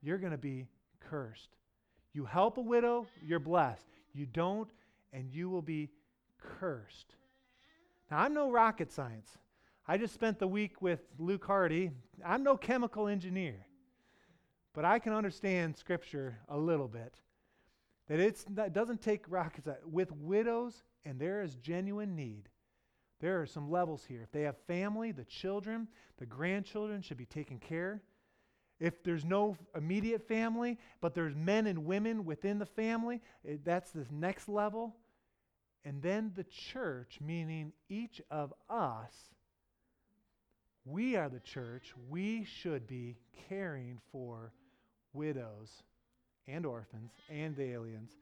you're 0.00 0.18
going 0.18 0.30
to 0.30 0.38
be 0.38 0.68
cursed. 1.00 1.56
You 2.12 2.24
help 2.24 2.56
a 2.56 2.60
widow, 2.60 3.08
you're 3.20 3.40
blessed. 3.40 3.88
You 4.12 4.26
don't, 4.26 4.70
and 5.12 5.28
you 5.28 5.50
will 5.50 5.60
be 5.60 5.90
cursed. 6.38 7.16
Now, 8.12 8.20
I'm 8.20 8.32
no 8.32 8.48
rocket 8.48 8.92
science. 8.92 9.38
I 9.88 9.98
just 9.98 10.14
spent 10.14 10.38
the 10.38 10.46
week 10.46 10.80
with 10.80 11.00
Luke 11.18 11.44
Hardy. 11.44 11.90
I'm 12.24 12.44
no 12.44 12.56
chemical 12.56 13.08
engineer. 13.08 13.66
But 14.74 14.84
I 14.84 14.98
can 14.98 15.12
understand 15.12 15.76
Scripture 15.76 16.36
a 16.48 16.58
little 16.58 16.88
bit. 16.88 17.14
That 18.08 18.20
it 18.20 18.44
doesn't 18.72 19.00
take 19.00 19.24
rockets. 19.28 19.68
With 19.90 20.12
widows, 20.12 20.82
and 21.04 21.18
there 21.18 21.42
is 21.42 21.54
genuine 21.54 22.14
need, 22.14 22.48
there 23.20 23.40
are 23.40 23.46
some 23.46 23.70
levels 23.70 24.04
here. 24.04 24.20
If 24.22 24.32
they 24.32 24.42
have 24.42 24.56
family, 24.66 25.12
the 25.12 25.24
children, 25.24 25.88
the 26.18 26.26
grandchildren 26.26 27.00
should 27.00 27.16
be 27.16 27.24
taken 27.24 27.58
care. 27.58 28.02
If 28.80 29.02
there's 29.04 29.24
no 29.24 29.56
immediate 29.74 30.26
family, 30.26 30.78
but 31.00 31.14
there's 31.14 31.36
men 31.36 31.66
and 31.66 31.86
women 31.86 32.24
within 32.24 32.58
the 32.58 32.66
family, 32.66 33.22
it, 33.44 33.64
that's 33.64 33.92
this 33.92 34.10
next 34.10 34.48
level. 34.48 34.96
And 35.84 36.02
then 36.02 36.32
the 36.34 36.44
church, 36.44 37.18
meaning 37.24 37.72
each 37.88 38.20
of 38.30 38.52
us, 38.68 39.14
we 40.84 41.16
are 41.16 41.28
the 41.28 41.40
church. 41.40 41.94
We 42.10 42.44
should 42.44 42.86
be 42.86 43.16
caring 43.48 44.00
for 44.10 44.52
widows 45.14 45.82
and 46.46 46.66
orphans 46.66 47.12
and 47.30 47.56
the 47.56 47.72
aliens 47.72 48.12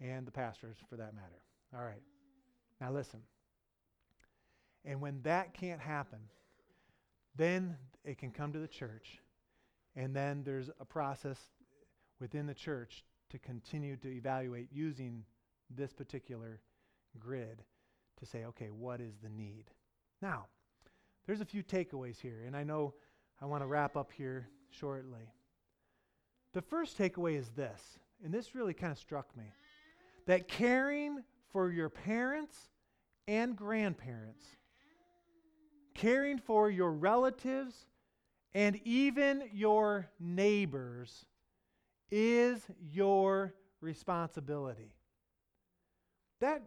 and 0.00 0.26
the 0.26 0.30
pastors 0.30 0.76
for 0.88 0.96
that 0.96 1.14
matter. 1.14 1.42
All 1.76 1.84
right. 1.84 2.02
Now 2.80 2.92
listen. 2.92 3.20
And 4.84 5.00
when 5.00 5.20
that 5.22 5.52
can't 5.52 5.80
happen, 5.80 6.20
then 7.36 7.76
it 8.04 8.18
can 8.18 8.30
come 8.30 8.52
to 8.52 8.58
the 8.58 8.68
church. 8.68 9.18
And 9.96 10.14
then 10.16 10.42
there's 10.44 10.70
a 10.80 10.84
process 10.84 11.38
within 12.18 12.46
the 12.46 12.54
church 12.54 13.04
to 13.30 13.38
continue 13.38 13.96
to 13.96 14.08
evaluate 14.08 14.68
using 14.72 15.24
this 15.68 15.92
particular 15.92 16.60
grid 17.18 17.62
to 18.18 18.26
say, 18.26 18.44
okay, 18.44 18.70
what 18.70 19.00
is 19.00 19.14
the 19.22 19.28
need? 19.28 19.64
Now, 20.22 20.46
there's 21.26 21.40
a 21.40 21.44
few 21.44 21.62
takeaways 21.62 22.20
here, 22.20 22.42
and 22.46 22.56
I 22.56 22.64
know 22.64 22.94
I 23.40 23.46
want 23.46 23.62
to 23.62 23.66
wrap 23.66 23.96
up 23.96 24.10
here 24.12 24.48
shortly. 24.70 25.28
The 26.52 26.62
first 26.62 26.98
takeaway 26.98 27.38
is 27.38 27.48
this, 27.50 27.98
and 28.24 28.34
this 28.34 28.54
really 28.54 28.74
kind 28.74 28.92
of 28.92 28.98
struck 28.98 29.36
me 29.36 29.44
that 30.26 30.48
caring 30.48 31.22
for 31.52 31.70
your 31.70 31.88
parents 31.88 32.56
and 33.26 33.56
grandparents, 33.56 34.44
caring 35.94 36.38
for 36.38 36.70
your 36.70 36.92
relatives, 36.92 37.86
and 38.54 38.80
even 38.84 39.44
your 39.52 40.08
neighbors 40.18 41.24
is 42.10 42.60
your 42.92 43.54
responsibility. 43.80 44.92
That 46.40 46.62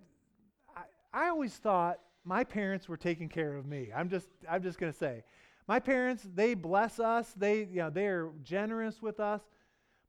I, 0.76 1.26
I 1.26 1.30
always 1.30 1.54
thought 1.54 2.00
my 2.24 2.44
parents 2.44 2.88
were 2.88 2.98
taking 2.98 3.28
care 3.28 3.56
of 3.56 3.66
me. 3.66 3.90
I'm 3.94 4.10
just 4.10 4.28
I'm 4.50 4.64
just 4.64 4.80
going 4.80 4.92
to 4.92 4.98
say. 4.98 5.24
My 5.68 5.80
parents, 5.80 6.28
they 6.36 6.56
bless 6.56 7.00
us. 7.00 7.34
They, 7.38 7.60
you 7.60 7.78
know, 7.78 7.90
they 7.90 8.08
are 8.08 8.32
generous 8.44 9.02
with 9.02 9.20
us. 9.22 9.42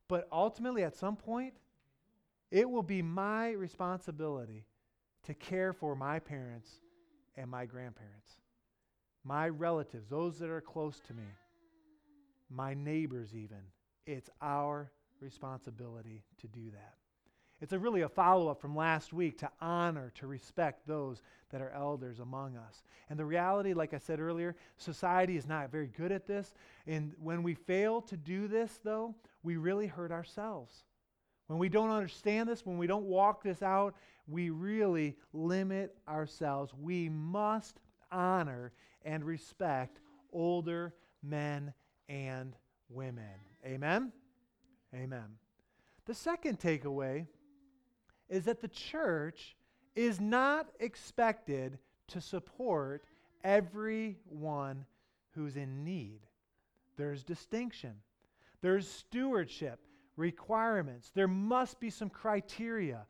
But 0.08 0.28
ultimately, 0.30 0.84
at 0.84 0.96
some 0.96 1.16
point, 1.16 1.54
it 2.50 2.68
will 2.68 2.82
be 2.82 3.02
my 3.02 3.50
responsibility 3.52 4.66
to 5.24 5.34
care 5.34 5.72
for 5.72 5.96
my 5.96 6.18
parents 6.18 6.68
and 7.36 7.50
my 7.50 7.66
grandparents, 7.66 8.36
my 9.24 9.48
relatives, 9.48 10.08
those 10.08 10.38
that 10.38 10.50
are 10.50 10.60
close 10.60 11.00
to 11.08 11.14
me, 11.14 11.24
my 12.50 12.74
neighbors, 12.74 13.34
even. 13.34 13.58
It's 14.06 14.28
our 14.40 14.92
responsibility 15.20 16.22
to 16.40 16.46
do 16.48 16.70
that. 16.72 16.94
It's 17.64 17.72
a 17.72 17.78
really 17.78 18.02
a 18.02 18.10
follow 18.10 18.48
up 18.48 18.60
from 18.60 18.76
last 18.76 19.14
week 19.14 19.38
to 19.38 19.50
honor, 19.58 20.12
to 20.16 20.26
respect 20.26 20.86
those 20.86 21.22
that 21.48 21.62
are 21.62 21.70
elders 21.70 22.18
among 22.18 22.58
us. 22.58 22.82
And 23.08 23.18
the 23.18 23.24
reality, 23.24 23.72
like 23.72 23.94
I 23.94 23.98
said 23.98 24.20
earlier, 24.20 24.54
society 24.76 25.38
is 25.38 25.46
not 25.46 25.72
very 25.72 25.86
good 25.86 26.12
at 26.12 26.26
this. 26.26 26.52
And 26.86 27.14
when 27.18 27.42
we 27.42 27.54
fail 27.54 28.02
to 28.02 28.18
do 28.18 28.48
this, 28.48 28.80
though, 28.84 29.14
we 29.42 29.56
really 29.56 29.86
hurt 29.86 30.12
ourselves. 30.12 30.84
When 31.46 31.58
we 31.58 31.70
don't 31.70 31.88
understand 31.88 32.50
this, 32.50 32.66
when 32.66 32.76
we 32.76 32.86
don't 32.86 33.06
walk 33.06 33.42
this 33.42 33.62
out, 33.62 33.94
we 34.28 34.50
really 34.50 35.16
limit 35.32 35.96
ourselves. 36.06 36.74
We 36.78 37.08
must 37.08 37.80
honor 38.12 38.72
and 39.06 39.24
respect 39.24 40.00
older 40.34 40.92
men 41.22 41.72
and 42.10 42.54
women. 42.90 43.40
Amen? 43.64 44.12
Amen. 44.94 45.38
The 46.04 46.14
second 46.14 46.60
takeaway 46.60 47.26
is 48.28 48.44
that 48.44 48.60
the 48.60 48.68
church 48.68 49.56
is 49.94 50.20
not 50.20 50.68
expected 50.80 51.78
to 52.08 52.20
support 52.20 53.04
everyone 53.42 54.84
who's 55.30 55.56
in 55.56 55.84
need. 55.84 56.20
There's 56.96 57.24
distinction, 57.24 57.94
there's 58.60 58.88
stewardship, 58.88 59.80
requirements. 60.16 61.10
There 61.14 61.28
must 61.28 61.80
be 61.80 61.90
some 61.90 62.10
criteria. 62.10 63.06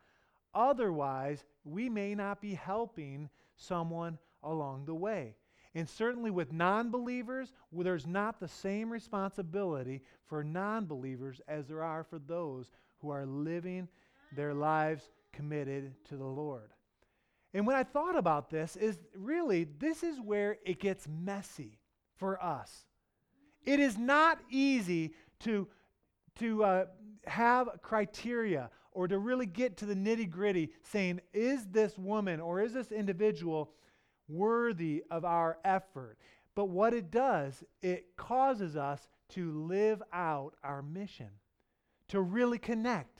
Otherwise, 0.54 1.44
we 1.64 1.88
may 1.88 2.14
not 2.14 2.40
be 2.40 2.54
helping 2.54 3.28
someone 3.56 4.18
along 4.42 4.86
the 4.86 4.94
way. 4.94 5.34
And 5.74 5.88
certainly 5.88 6.30
with 6.30 6.52
non 6.52 6.90
believers, 6.90 7.52
well, 7.72 7.84
there's 7.84 8.06
not 8.06 8.38
the 8.38 8.48
same 8.48 8.90
responsibility 8.90 10.02
for 10.26 10.44
non 10.44 10.86
believers 10.86 11.40
as 11.48 11.66
there 11.66 11.82
are 11.82 12.04
for 12.04 12.18
those 12.18 12.70
who 12.98 13.10
are 13.10 13.26
living 13.26 13.88
their 14.34 14.54
lives 14.54 15.08
committed 15.32 15.92
to 16.04 16.16
the 16.16 16.24
Lord. 16.24 16.70
And 17.52 17.66
when 17.66 17.76
I 17.76 17.84
thought 17.84 18.16
about 18.16 18.50
this, 18.50 18.76
is 18.76 18.98
really 19.16 19.64
this 19.78 20.02
is 20.02 20.20
where 20.20 20.58
it 20.64 20.80
gets 20.80 21.06
messy 21.08 21.78
for 22.16 22.42
us. 22.42 22.86
It 23.64 23.80
is 23.80 23.96
not 23.96 24.38
easy 24.50 25.14
to, 25.40 25.68
to 26.40 26.64
uh, 26.64 26.84
have 27.26 27.68
criteria 27.82 28.70
or 28.92 29.08
to 29.08 29.18
really 29.18 29.46
get 29.46 29.76
to 29.78 29.86
the 29.86 29.94
nitty 29.94 30.30
gritty 30.30 30.70
saying, 30.82 31.20
is 31.32 31.66
this 31.66 31.96
woman 31.96 32.40
or 32.40 32.60
is 32.60 32.72
this 32.72 32.92
individual 32.92 33.70
worthy 34.28 35.04
of 35.10 35.24
our 35.24 35.58
effort? 35.64 36.18
But 36.54 36.66
what 36.66 36.94
it 36.94 37.10
does, 37.10 37.64
it 37.82 38.16
causes 38.16 38.76
us 38.76 39.08
to 39.30 39.52
live 39.66 40.02
out 40.12 40.54
our 40.62 40.82
mission, 40.82 41.30
to 42.08 42.20
really 42.20 42.58
connect 42.58 43.13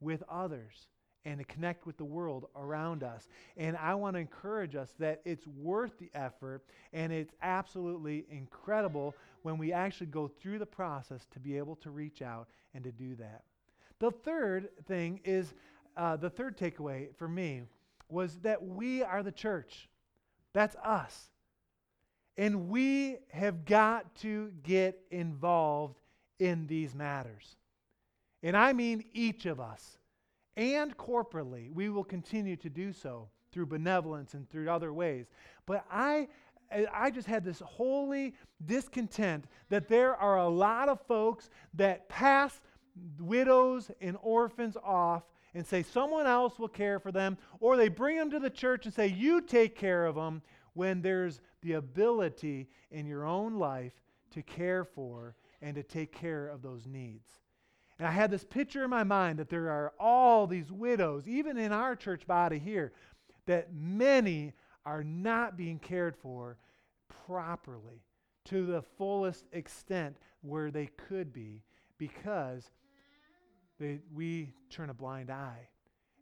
with 0.00 0.22
others 0.28 0.88
and 1.24 1.38
to 1.38 1.44
connect 1.44 1.86
with 1.86 1.96
the 1.96 2.04
world 2.04 2.46
around 2.56 3.02
us. 3.02 3.28
And 3.56 3.76
I 3.76 3.94
want 3.94 4.14
to 4.14 4.20
encourage 4.20 4.74
us 4.76 4.94
that 4.98 5.20
it's 5.24 5.46
worth 5.46 5.98
the 5.98 6.10
effort 6.14 6.64
and 6.92 7.12
it's 7.12 7.34
absolutely 7.42 8.24
incredible 8.30 9.14
when 9.42 9.58
we 9.58 9.72
actually 9.72 10.06
go 10.06 10.28
through 10.28 10.58
the 10.58 10.66
process 10.66 11.26
to 11.32 11.40
be 11.40 11.58
able 11.58 11.76
to 11.76 11.90
reach 11.90 12.22
out 12.22 12.48
and 12.74 12.82
to 12.84 12.92
do 12.92 13.14
that. 13.16 13.42
The 13.98 14.10
third 14.10 14.68
thing 14.86 15.20
is 15.24 15.54
uh, 15.96 16.16
the 16.16 16.30
third 16.30 16.56
takeaway 16.56 17.14
for 17.16 17.28
me 17.28 17.62
was 18.08 18.38
that 18.38 18.64
we 18.64 19.02
are 19.02 19.22
the 19.22 19.32
church. 19.32 19.88
That's 20.54 20.76
us. 20.76 21.30
And 22.36 22.68
we 22.68 23.16
have 23.32 23.64
got 23.64 24.14
to 24.20 24.52
get 24.62 25.00
involved 25.10 26.00
in 26.38 26.68
these 26.68 26.94
matters. 26.94 27.56
And 28.42 28.56
I 28.56 28.72
mean 28.72 29.04
each 29.12 29.46
of 29.46 29.60
us 29.60 29.98
and 30.56 30.96
corporately, 30.96 31.72
we 31.72 31.88
will 31.88 32.04
continue 32.04 32.56
to 32.56 32.68
do 32.68 32.92
so 32.92 33.28
through 33.52 33.66
benevolence 33.66 34.34
and 34.34 34.48
through 34.50 34.68
other 34.68 34.92
ways. 34.92 35.26
But 35.66 35.84
I, 35.90 36.28
I 36.92 37.10
just 37.10 37.28
had 37.28 37.44
this 37.44 37.60
holy 37.60 38.34
discontent 38.66 39.46
that 39.68 39.88
there 39.88 40.16
are 40.16 40.38
a 40.38 40.48
lot 40.48 40.88
of 40.88 41.00
folks 41.02 41.50
that 41.74 42.08
pass 42.08 42.60
widows 43.20 43.90
and 44.00 44.16
orphans 44.22 44.76
off 44.82 45.22
and 45.54 45.66
say 45.66 45.82
someone 45.82 46.26
else 46.26 46.58
will 46.58 46.68
care 46.68 46.98
for 46.98 47.10
them, 47.10 47.38
or 47.60 47.76
they 47.76 47.88
bring 47.88 48.16
them 48.16 48.30
to 48.30 48.38
the 48.38 48.50
church 48.50 48.84
and 48.84 48.94
say, 48.94 49.06
You 49.06 49.40
take 49.40 49.76
care 49.76 50.06
of 50.06 50.14
them, 50.14 50.42
when 50.74 51.02
there's 51.02 51.40
the 51.62 51.72
ability 51.72 52.68
in 52.90 53.06
your 53.06 53.24
own 53.24 53.54
life 53.54 53.92
to 54.30 54.42
care 54.42 54.84
for 54.84 55.34
and 55.60 55.74
to 55.74 55.82
take 55.82 56.12
care 56.12 56.48
of 56.48 56.62
those 56.62 56.86
needs. 56.86 57.40
And 57.98 58.06
I 58.06 58.10
had 58.12 58.30
this 58.30 58.44
picture 58.44 58.84
in 58.84 58.90
my 58.90 59.02
mind 59.02 59.38
that 59.38 59.48
there 59.48 59.70
are 59.70 59.92
all 59.98 60.46
these 60.46 60.70
widows, 60.70 61.26
even 61.26 61.56
in 61.56 61.72
our 61.72 61.96
church 61.96 62.26
body 62.26 62.58
here, 62.58 62.92
that 63.46 63.72
many 63.72 64.52
are 64.86 65.02
not 65.02 65.56
being 65.56 65.78
cared 65.78 66.16
for 66.16 66.56
properly 67.26 68.02
to 68.46 68.66
the 68.66 68.82
fullest 68.82 69.46
extent 69.52 70.16
where 70.42 70.70
they 70.70 70.86
could 71.08 71.32
be 71.32 71.62
because 71.98 72.70
they, 73.80 73.98
we 74.14 74.52
turn 74.70 74.90
a 74.90 74.94
blind 74.94 75.30
eye. 75.30 75.68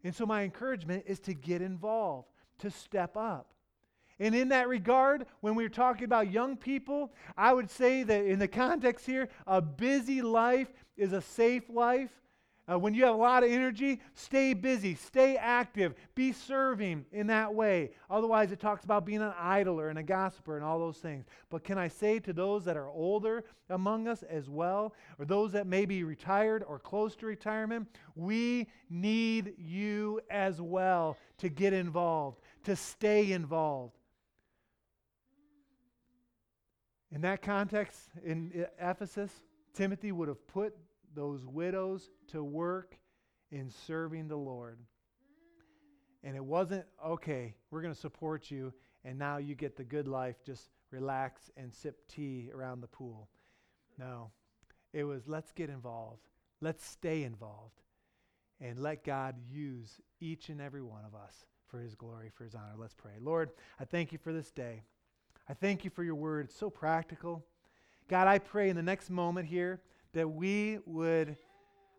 And 0.02 0.14
so, 0.14 0.24
my 0.24 0.42
encouragement 0.42 1.04
is 1.06 1.20
to 1.20 1.34
get 1.34 1.62
involved, 1.62 2.28
to 2.58 2.70
step 2.70 3.16
up. 3.16 3.52
And 4.18 4.34
in 4.34 4.48
that 4.48 4.68
regard, 4.68 5.26
when 5.40 5.54
we're 5.54 5.68
talking 5.68 6.04
about 6.04 6.30
young 6.30 6.56
people, 6.56 7.12
I 7.36 7.52
would 7.52 7.70
say 7.70 8.02
that 8.02 8.24
in 8.24 8.38
the 8.38 8.48
context 8.48 9.04
here, 9.04 9.28
a 9.46 9.60
busy 9.60 10.22
life 10.22 10.72
is 10.96 11.12
a 11.12 11.20
safe 11.20 11.68
life. 11.68 12.10
Uh, 12.68 12.76
when 12.76 12.94
you 12.94 13.04
have 13.04 13.14
a 13.14 13.18
lot 13.18 13.44
of 13.44 13.50
energy, 13.50 14.00
stay 14.14 14.52
busy, 14.52 14.96
stay 14.96 15.36
active, 15.36 15.94
be 16.16 16.32
serving 16.32 17.04
in 17.12 17.28
that 17.28 17.54
way. 17.54 17.90
Otherwise, 18.10 18.50
it 18.50 18.58
talks 18.58 18.84
about 18.84 19.06
being 19.06 19.22
an 19.22 19.34
idler 19.38 19.88
and 19.88 20.00
a 20.00 20.02
gossiper 20.02 20.56
and 20.56 20.64
all 20.64 20.78
those 20.80 20.98
things. 20.98 21.26
But 21.48 21.62
can 21.62 21.78
I 21.78 21.86
say 21.86 22.18
to 22.20 22.32
those 22.32 22.64
that 22.64 22.76
are 22.76 22.88
older 22.88 23.44
among 23.70 24.08
us 24.08 24.24
as 24.24 24.48
well, 24.48 24.94
or 25.16 25.26
those 25.26 25.52
that 25.52 25.68
may 25.68 25.84
be 25.84 26.02
retired 26.02 26.64
or 26.66 26.80
close 26.80 27.14
to 27.16 27.26
retirement, 27.26 27.86
we 28.16 28.66
need 28.90 29.54
you 29.58 30.20
as 30.28 30.60
well 30.60 31.16
to 31.38 31.48
get 31.48 31.72
involved, 31.72 32.40
to 32.64 32.74
stay 32.74 33.30
involved. 33.30 33.95
In 37.16 37.22
that 37.22 37.40
context, 37.40 38.10
in 38.26 38.66
Ephesus, 38.78 39.32
Timothy 39.72 40.12
would 40.12 40.28
have 40.28 40.46
put 40.48 40.76
those 41.14 41.46
widows 41.46 42.10
to 42.28 42.44
work 42.44 42.98
in 43.50 43.70
serving 43.70 44.28
the 44.28 44.36
Lord. 44.36 44.78
And 46.22 46.36
it 46.36 46.44
wasn't, 46.44 46.84
okay, 47.02 47.54
we're 47.70 47.80
going 47.80 47.94
to 47.94 47.98
support 47.98 48.50
you, 48.50 48.70
and 49.02 49.18
now 49.18 49.38
you 49.38 49.54
get 49.54 49.78
the 49.78 49.82
good 49.82 50.06
life, 50.06 50.36
just 50.44 50.68
relax 50.90 51.50
and 51.56 51.72
sip 51.72 52.06
tea 52.06 52.50
around 52.54 52.82
the 52.82 52.86
pool. 52.86 53.30
No, 53.98 54.30
it 54.92 55.04
was, 55.04 55.22
let's 55.26 55.52
get 55.52 55.70
involved. 55.70 56.28
Let's 56.60 56.84
stay 56.84 57.22
involved. 57.22 57.80
And 58.60 58.78
let 58.78 59.04
God 59.04 59.36
use 59.50 60.02
each 60.20 60.50
and 60.50 60.60
every 60.60 60.82
one 60.82 61.06
of 61.06 61.14
us 61.14 61.46
for 61.66 61.80
his 61.80 61.94
glory, 61.94 62.30
for 62.34 62.44
his 62.44 62.54
honor. 62.54 62.74
Let's 62.76 62.92
pray. 62.92 63.12
Lord, 63.22 63.52
I 63.80 63.86
thank 63.86 64.12
you 64.12 64.18
for 64.18 64.34
this 64.34 64.50
day. 64.50 64.82
I 65.48 65.54
thank 65.54 65.84
you 65.84 65.90
for 65.90 66.02
your 66.02 66.16
word. 66.16 66.46
It's 66.46 66.56
so 66.56 66.70
practical. 66.70 67.44
God, 68.08 68.26
I 68.26 68.38
pray 68.38 68.68
in 68.68 68.76
the 68.76 68.82
next 68.82 69.10
moment 69.10 69.46
here 69.46 69.80
that 70.12 70.28
we 70.28 70.78
would 70.86 71.36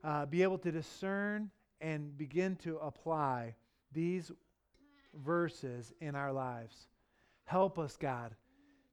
uh, 0.04 0.26
be 0.26 0.44
able 0.44 0.58
to 0.60 0.72
discern 0.72 1.50
and 1.80 2.18
begin 2.18 2.56
to 2.58 2.78
apply 2.78 3.56
these 3.94 4.32
verses 5.14 5.94
in 6.02 6.16
our 6.16 6.34
lives. 6.34 6.88
Help 7.46 7.80
us, 7.80 7.96
God, 7.96 8.36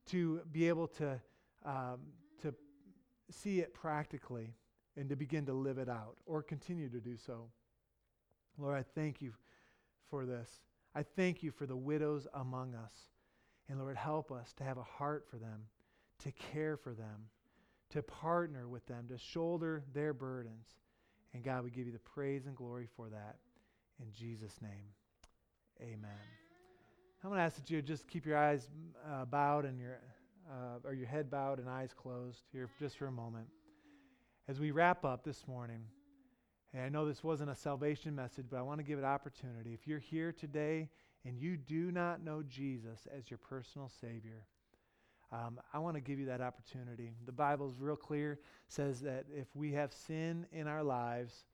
to 0.07 0.41
be 0.53 0.69
able 0.69 0.87
to, 0.89 1.21
um, 1.65 2.01
to 2.43 2.55
see 3.31 3.61
it 3.61 3.75
practically 3.75 4.55
and 4.97 5.09
to 5.09 5.17
begin 5.17 5.45
to 5.47 5.53
live 5.53 5.79
it 5.79 5.89
out 5.89 6.17
or 6.27 6.43
continue 6.43 6.89
to 6.89 7.01
do 7.01 7.17
so. 7.17 7.49
Lord, 8.57 8.79
I 8.79 8.85
thank 8.95 9.21
you 9.21 9.33
for 10.11 10.27
this. 10.27 10.61
I 10.95 11.03
thank 11.03 11.43
you 11.43 11.51
for 11.51 11.67
the 11.67 11.77
widows 11.77 12.29
among 12.35 12.77
us. 12.77 12.93
And 13.69 13.79
Lord, 13.81 13.97
help 13.97 14.31
us 14.31 14.53
to 14.55 14.65
have 14.65 14.79
a 14.79 14.83
heart 14.83 15.27
for 15.31 15.37
them, 15.37 15.63
to 16.21 16.33
care 16.33 16.77
for 16.77 16.93
them, 16.93 17.29
to 17.91 18.03
partner 18.03 18.69
with 18.69 18.87
them, 18.87 19.07
to 19.09 19.19
shoulder 19.19 19.83
their 19.95 20.13
burdens. 20.13 20.67
And 21.33 21.43
God, 21.43 21.65
we 21.65 21.71
give 21.71 21.87
you 21.87 21.93
the 21.93 21.99
praise 21.99 22.47
and 22.47 22.55
glory 22.55 22.89
for 22.97 23.09
that. 23.09 23.37
In 24.01 24.13
Jesus' 24.13 24.61
name, 24.61 24.87
amen. 25.81 26.11
I'm 27.23 27.31
going 27.31 27.39
to 27.39 27.45
ask 27.45 27.57
that 27.57 27.71
you 27.71 27.81
just 27.81 28.07
keep 28.07 28.27
your 28.27 28.37
eyes 28.37 28.69
uh, 29.11 29.25
bowed 29.25 29.65
and 29.65 29.81
your, 29.81 29.99
uh, 30.51 30.87
or 30.87 30.93
your 30.93 31.07
head 31.07 31.31
bowed 31.31 31.59
and 31.59 31.69
eyes 31.69 31.95
closed 31.95 32.43
here 32.53 32.69
just 32.79 32.99
for 32.99 33.07
a 33.07 33.13
moment. 33.13 33.47
As 34.47 34.61
we 34.61 34.73
wrap 34.73 35.07
up 35.07 35.25
this 35.25 35.49
morning, 35.49 35.81
and 36.75 36.83
I 36.83 36.89
know 36.91 37.07
this 37.07 37.25
wasn't 37.25 37.51
a 37.51 37.55
salvation 37.55 38.15
message, 38.15 38.47
but 38.51 38.59
I 38.59 38.63
want 38.63 38.81
to 38.81 38.85
give 38.85 38.99
it 38.99 39.05
opportunity. 39.05 39.73
If 39.73 39.87
you're 39.87 40.01
here 40.01 40.33
today 40.33 40.91
and 41.25 41.39
you 41.39 41.57
do 41.57 41.91
not 41.91 42.23
know 42.23 42.43
Jesus 42.43 43.07
as 43.17 43.31
your 43.31 43.39
personal 43.39 43.91
Savior, 44.01 44.47
um, 45.33 45.59
I 45.73 45.79
want 45.79 45.97
to 45.97 46.01
give 46.01 46.19
you 46.19 46.27
that 46.27 46.41
opportunity. 46.41 47.13
The 47.27 47.33
Bible 47.33 47.69
is 47.69 47.81
real 47.81 47.97
clear, 47.97 48.39
says 48.69 49.01
that 49.01 49.25
if 49.35 49.49
we 49.55 49.73
have 49.73 49.93
sin 49.93 50.47
in 50.53 50.69
our 50.69 50.83
lives, 50.83 51.45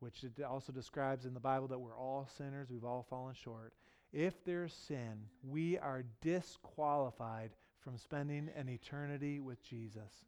which 0.00 0.24
it 0.24 0.42
also 0.42 0.72
describes 0.72 1.26
in 1.26 1.34
the 1.34 1.40
Bible 1.40 1.68
that 1.68 1.78
we're 1.78 1.96
all 1.96 2.28
sinners, 2.38 2.70
we've 2.70 2.84
all 2.84 3.04
fallen 3.10 3.34
short. 3.34 3.74
If 4.12 4.44
there's 4.44 4.72
sin, 4.72 5.26
we 5.42 5.76
are 5.78 6.04
disqualified 6.22 7.50
from 7.80 7.98
spending 7.98 8.48
an 8.56 8.68
eternity 8.68 9.40
with 9.40 9.62
Jesus. 9.62 10.24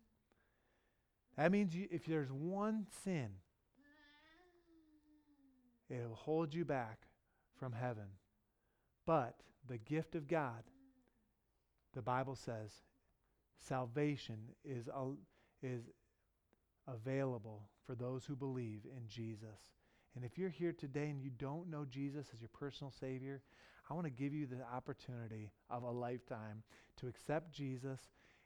That 1.37 1.53
means 1.53 1.75
you, 1.75 1.89
if 1.91 2.05
there's 2.05 2.31
one 2.31 2.87
sin, 3.05 3.29
it 5.89 6.07
will 6.07 6.15
hold 6.15 6.53
you 6.53 6.65
back 6.65 6.99
from 7.59 7.73
heaven. 7.73 8.07
But 9.11 9.35
the 9.69 9.79
gift 9.79 10.15
of 10.15 10.29
God, 10.29 10.63
the 11.95 12.01
Bible 12.01 12.37
says, 12.37 12.71
salvation 13.67 14.39
is, 14.65 14.89
is 15.65 15.83
available 16.87 17.65
for 17.85 17.97
those 17.97 18.25
who 18.25 18.37
believe 18.37 18.83
in 18.85 19.09
Jesus. 19.09 19.59
And 20.15 20.25
if 20.25 20.39
you're 20.39 20.49
here 20.49 20.73
today 20.73 21.09
and 21.09 21.21
you 21.21 21.31
don't 21.39 21.69
know 21.69 21.85
Jesus 21.91 22.29
as 22.33 22.41
your 22.41 22.51
personal 22.57 22.93
Savior, 23.01 23.43
I 23.91 23.95
want 23.95 24.07
to 24.07 24.13
give 24.13 24.33
you 24.33 24.47
the 24.47 24.63
opportunity 24.73 25.51
of 25.71 25.83
a 25.83 25.91
lifetime 25.91 26.63
to 26.99 27.09
accept 27.09 27.51
Jesus 27.51 27.99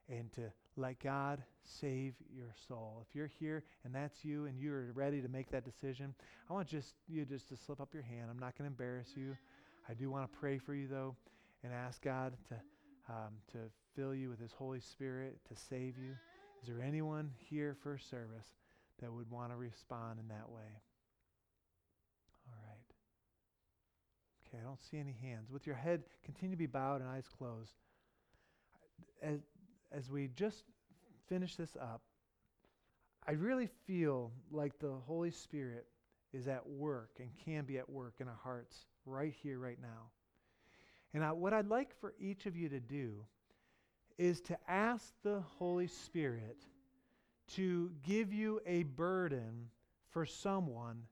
and 0.08 0.32
to 0.32 0.50
let 0.76 0.98
God 0.98 1.42
save 1.62 2.14
your 2.34 2.54
soul. 2.68 3.04
If 3.06 3.14
you're 3.14 3.30
here 3.38 3.64
and 3.84 3.94
that's 3.94 4.24
you 4.24 4.46
and 4.46 4.58
you're 4.58 4.92
ready 4.94 5.20
to 5.20 5.28
make 5.28 5.50
that 5.50 5.66
decision, 5.66 6.14
I 6.48 6.54
want 6.54 6.68
just 6.68 6.94
you 7.06 7.26
just 7.26 7.50
to 7.50 7.56
slip 7.58 7.82
up 7.82 7.92
your 7.92 8.02
hand. 8.02 8.28
I'm 8.30 8.38
not 8.38 8.56
going 8.56 8.70
to 8.70 8.72
embarrass 8.72 9.08
you. 9.14 9.36
I 9.88 9.94
do 9.94 10.10
want 10.10 10.30
to 10.30 10.38
pray 10.38 10.58
for 10.58 10.74
you 10.74 10.88
though 10.88 11.16
and 11.62 11.72
ask 11.72 12.02
God 12.02 12.34
to 12.48 12.54
um, 13.08 13.34
to 13.52 13.58
fill 13.94 14.14
you 14.14 14.30
with 14.30 14.40
His 14.40 14.52
Holy 14.52 14.80
Spirit 14.80 15.38
to 15.48 15.56
save 15.68 15.98
you. 15.98 16.16
Is 16.62 16.68
there 16.68 16.80
anyone 16.82 17.30
here 17.36 17.76
first 17.82 18.08
service 18.08 18.48
that 19.02 19.12
would 19.12 19.30
want 19.30 19.50
to 19.52 19.56
respond 19.56 20.18
in 20.18 20.28
that 20.28 20.48
way? 20.48 20.80
All 22.48 22.58
right. 22.66 22.94
Okay, 24.48 24.62
I 24.62 24.66
don't 24.66 24.80
see 24.80 24.98
any 24.98 25.16
hands. 25.20 25.50
With 25.50 25.66
your 25.66 25.76
head, 25.76 26.04
continue 26.24 26.56
to 26.56 26.58
be 26.58 26.66
bowed 26.66 27.02
and 27.02 27.10
eyes 27.10 27.28
closed. 27.28 27.74
As, 29.22 29.40
as 29.92 30.10
we 30.10 30.28
just 30.28 30.64
finish 31.28 31.56
this 31.56 31.76
up, 31.80 32.00
I 33.26 33.32
really 33.32 33.68
feel 33.86 34.32
like 34.50 34.78
the 34.78 34.92
Holy 35.06 35.30
Spirit 35.30 35.86
is 36.34 36.48
at 36.48 36.66
work 36.66 37.10
and 37.20 37.30
can 37.44 37.64
be 37.64 37.78
at 37.78 37.88
work 37.88 38.14
in 38.20 38.28
our 38.28 38.38
hearts 38.42 38.86
right 39.06 39.32
here, 39.42 39.58
right 39.58 39.78
now. 39.80 40.10
And 41.14 41.24
I, 41.24 41.32
what 41.32 41.52
I'd 41.52 41.68
like 41.68 41.98
for 42.00 42.14
each 42.18 42.46
of 42.46 42.56
you 42.56 42.68
to 42.68 42.80
do 42.80 43.24
is 44.18 44.40
to 44.42 44.58
ask 44.68 45.12
the 45.22 45.42
Holy 45.58 45.86
Spirit 45.86 46.58
to 47.54 47.90
give 48.02 48.32
you 48.32 48.60
a 48.66 48.82
burden 48.82 49.68
for 50.10 50.26
someone 50.26 51.02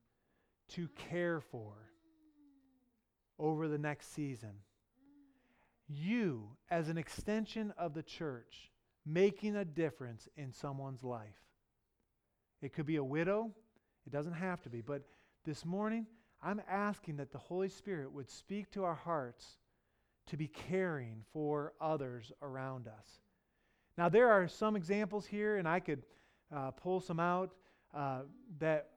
to 0.71 0.89
care 1.11 1.41
for 1.41 1.75
over 3.39 3.69
the 3.69 3.79
next 3.79 4.15
season. 4.15 4.53
You, 5.89 6.49
as 6.71 6.89
an 6.89 6.97
extension 6.97 7.73
of 7.77 7.95
the 7.95 8.03
church, 8.03 8.71
making 9.05 9.57
a 9.57 9.65
difference 9.65 10.29
in 10.37 10.53
someone's 10.53 11.03
life. 11.03 11.43
It 12.61 12.73
could 12.73 12.87
be 12.87 12.97
a 12.97 13.05
widow, 13.05 13.51
it 14.07 14.13
doesn't 14.13 14.33
have 14.33 14.61
to 14.63 14.71
be, 14.71 14.81
but 14.81 15.03
this 15.45 15.65
morning, 15.65 16.07
I'm 16.43 16.61
asking 16.69 17.17
that 17.17 17.33
the 17.33 17.39
Holy 17.39 17.69
Spirit 17.69 18.13
would 18.13 18.29
speak 18.29 18.71
to 18.73 18.85
our 18.85 18.95
hearts 18.95 19.59
to 20.27 20.37
be 20.37 20.49
caring 20.49 21.25
for 21.33 21.73
others 21.81 22.33
around 22.43 22.89
us. 22.89 23.21
Now, 23.99 24.09
there 24.09 24.31
are 24.31 24.49
some 24.49 24.77
examples 24.77 25.27
here, 25.27 25.57
and 25.57 25.69
I 25.69 25.81
could 25.81 26.03
uh, 26.55 26.71
pull 26.71 27.01
some 27.01 27.21
out 27.21 27.53
uh, 27.95 28.21
that, 28.59 28.91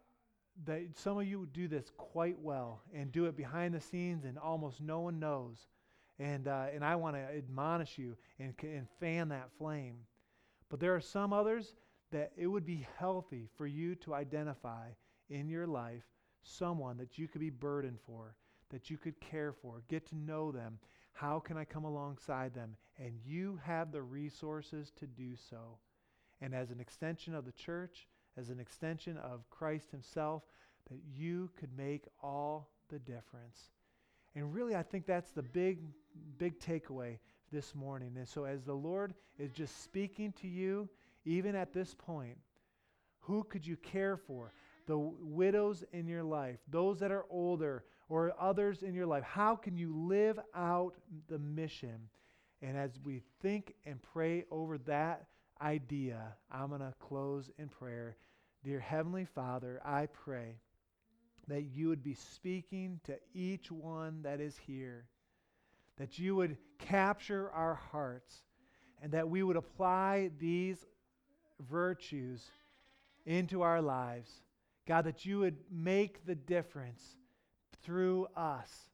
that 0.66 0.82
some 0.96 1.18
of 1.18 1.28
you 1.28 1.48
do 1.52 1.68
this 1.68 1.92
quite 1.98 2.40
well 2.40 2.82
and 2.94 3.12
do 3.12 3.26
it 3.26 3.36
behind 3.36 3.74
the 3.74 3.82
scenes, 3.82 4.24
and 4.24 4.38
almost 4.38 4.82
no 4.82 5.02
one 5.02 5.20
knows. 5.20 5.68
And, 6.18 6.48
uh, 6.48 6.68
and 6.74 6.84
I 6.84 6.96
want 6.96 7.16
to 7.16 7.22
admonish 7.22 7.98
you 7.98 8.16
and, 8.40 8.54
and 8.64 8.88
fan 9.00 9.30
that 9.30 9.50
flame. 9.58 9.98
But 10.70 10.80
there 10.80 10.96
are 10.96 11.02
some 11.02 11.34
others 11.34 11.76
that 12.12 12.32
it 12.38 12.48
would 12.48 12.66
be 12.66 12.88
healthy 12.98 13.48
for 13.58 13.68
you 13.68 13.96
to 13.96 14.14
identify 14.14 14.88
in 15.30 15.50
your 15.50 15.68
life 15.68 16.04
someone 16.44 16.98
that 16.98 17.18
you 17.18 17.28
could 17.28 17.42
be 17.42 17.50
burdened 17.50 18.00
for, 18.06 18.36
that 18.70 18.90
you 18.90 18.98
could 18.98 19.20
care 19.20 19.52
for, 19.52 19.82
get 19.88 20.06
to 20.08 20.16
know 20.16 20.52
them. 20.52 20.80
How 21.14 21.40
can 21.40 21.58
I 21.58 21.66
come 21.66 21.86
alongside 21.86 22.54
them? 22.54 22.76
And 22.98 23.14
you 23.26 23.60
have 23.64 23.92
the 23.92 24.02
resources 24.02 24.92
to 25.00 25.08
do 25.08 25.36
so. 25.50 25.78
And 26.42 26.54
as 26.54 26.72
an 26.72 26.80
extension 26.80 27.34
of 27.34 27.46
the 27.46 27.52
church, 27.54 28.08
as 28.38 28.50
an 28.50 28.60
extension 28.60 29.18
of 29.18 29.50
Christ 29.50 29.92
Himself, 29.92 30.44
that 30.90 31.00
you 31.18 31.50
could 31.58 31.76
make 31.78 32.04
all 32.22 32.70
the 32.90 33.00
difference. 33.00 33.72
And 34.36 34.54
really, 34.54 34.76
I 34.76 34.84
think 34.84 35.06
that's 35.06 35.32
the 35.32 35.42
big, 35.42 35.80
big 36.38 36.60
takeaway 36.60 37.18
this 37.52 37.74
morning. 37.74 38.14
And 38.18 38.28
so, 38.28 38.44
as 38.44 38.66
the 38.66 38.74
Lord 38.74 39.14
is 39.40 39.52
just 39.52 39.84
speaking 39.84 40.34
to 40.42 40.48
you, 40.48 40.90
even 41.26 41.56
at 41.56 41.74
this 41.74 41.94
point, 41.94 42.38
who 43.20 43.44
could 43.44 43.66
you 43.66 43.76
care 43.78 44.18
for? 44.18 44.54
The 44.88 44.98
widows 44.98 45.84
in 45.92 46.08
your 46.08 46.24
life, 46.24 46.60
those 46.70 47.00
that 47.00 47.12
are 47.12 47.26
older, 47.30 47.84
or 48.08 48.34
others 48.40 48.84
in 48.84 48.94
your 48.94 49.08
life. 49.08 49.24
How 49.24 49.56
can 49.56 49.76
you 49.78 49.96
live 49.96 50.40
out 50.54 50.94
the 51.28 51.40
mission? 51.40 52.08
And 52.62 52.78
as 52.78 52.92
we 53.04 53.24
think 53.42 53.74
and 53.86 54.00
pray 54.14 54.46
over 54.52 54.78
that 54.80 55.26
idea, 55.62 56.22
I'm 56.52 56.70
going 56.70 56.82
to 56.82 56.94
close 57.00 57.50
in 57.58 57.68
prayer. 57.68 58.16
Dear 58.64 58.80
Heavenly 58.80 59.26
Father, 59.26 59.82
I 59.84 60.08
pray 60.08 60.60
that 61.48 61.64
you 61.64 61.88
would 61.88 62.04
be 62.04 62.16
speaking 62.16 63.00
to 63.06 63.16
each 63.34 63.72
one 63.72 64.22
that 64.24 64.40
is 64.40 64.58
here, 64.58 65.06
that 65.98 66.18
you 66.18 66.36
would 66.36 66.58
capture 66.80 67.52
our 67.52 67.76
hearts, 67.76 68.44
and 69.02 69.12
that 69.12 69.30
we 69.30 69.44
would 69.44 69.56
apply 69.56 70.32
these 70.40 70.86
virtues 71.60 72.44
into 73.26 73.62
our 73.62 73.82
lives. 73.82 74.30
God, 74.88 75.06
that 75.06 75.26
you 75.26 75.40
would 75.40 75.58
make 75.72 76.26
the 76.26 76.36
difference 76.36 77.16
through 77.84 78.28
us. 78.36 78.90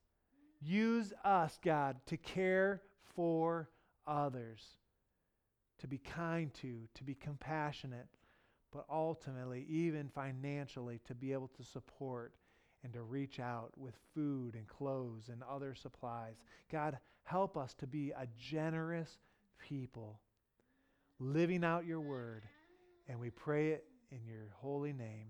Use 0.61 1.11
us, 1.23 1.57
God, 1.63 1.97
to 2.05 2.17
care 2.17 2.81
for 3.15 3.69
others, 4.07 4.61
to 5.79 5.87
be 5.87 5.97
kind 5.97 6.53
to, 6.55 6.87
to 6.95 7.03
be 7.03 7.15
compassionate, 7.15 8.07
but 8.71 8.85
ultimately, 8.89 9.65
even 9.67 10.09
financially, 10.09 10.99
to 11.07 11.15
be 11.15 11.33
able 11.33 11.49
to 11.57 11.63
support 11.63 12.33
and 12.83 12.93
to 12.93 13.01
reach 13.01 13.39
out 13.39 13.71
with 13.77 13.95
food 14.13 14.55
and 14.55 14.67
clothes 14.67 15.29
and 15.29 15.43
other 15.43 15.75
supplies. 15.75 16.35
God, 16.71 16.97
help 17.23 17.57
us 17.57 17.73
to 17.75 17.87
be 17.87 18.11
a 18.11 18.27
generous 18.37 19.17
people, 19.59 20.19
living 21.21 21.63
out 21.63 21.85
your 21.85 22.01
word. 22.01 22.43
And 23.07 23.19
we 23.19 23.29
pray 23.29 23.69
it 23.69 23.85
in 24.11 24.19
your 24.25 24.47
holy 24.55 24.93
name, 24.93 25.27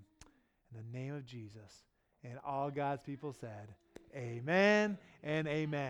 in 0.72 0.78
the 0.78 0.98
name 0.98 1.14
of 1.14 1.26
Jesus. 1.26 1.84
And 2.24 2.40
all 2.46 2.72
God's 2.72 3.04
people 3.04 3.34
said, 3.34 3.76
Amen 4.16 4.98
and 5.24 5.48
amen. 5.48 5.90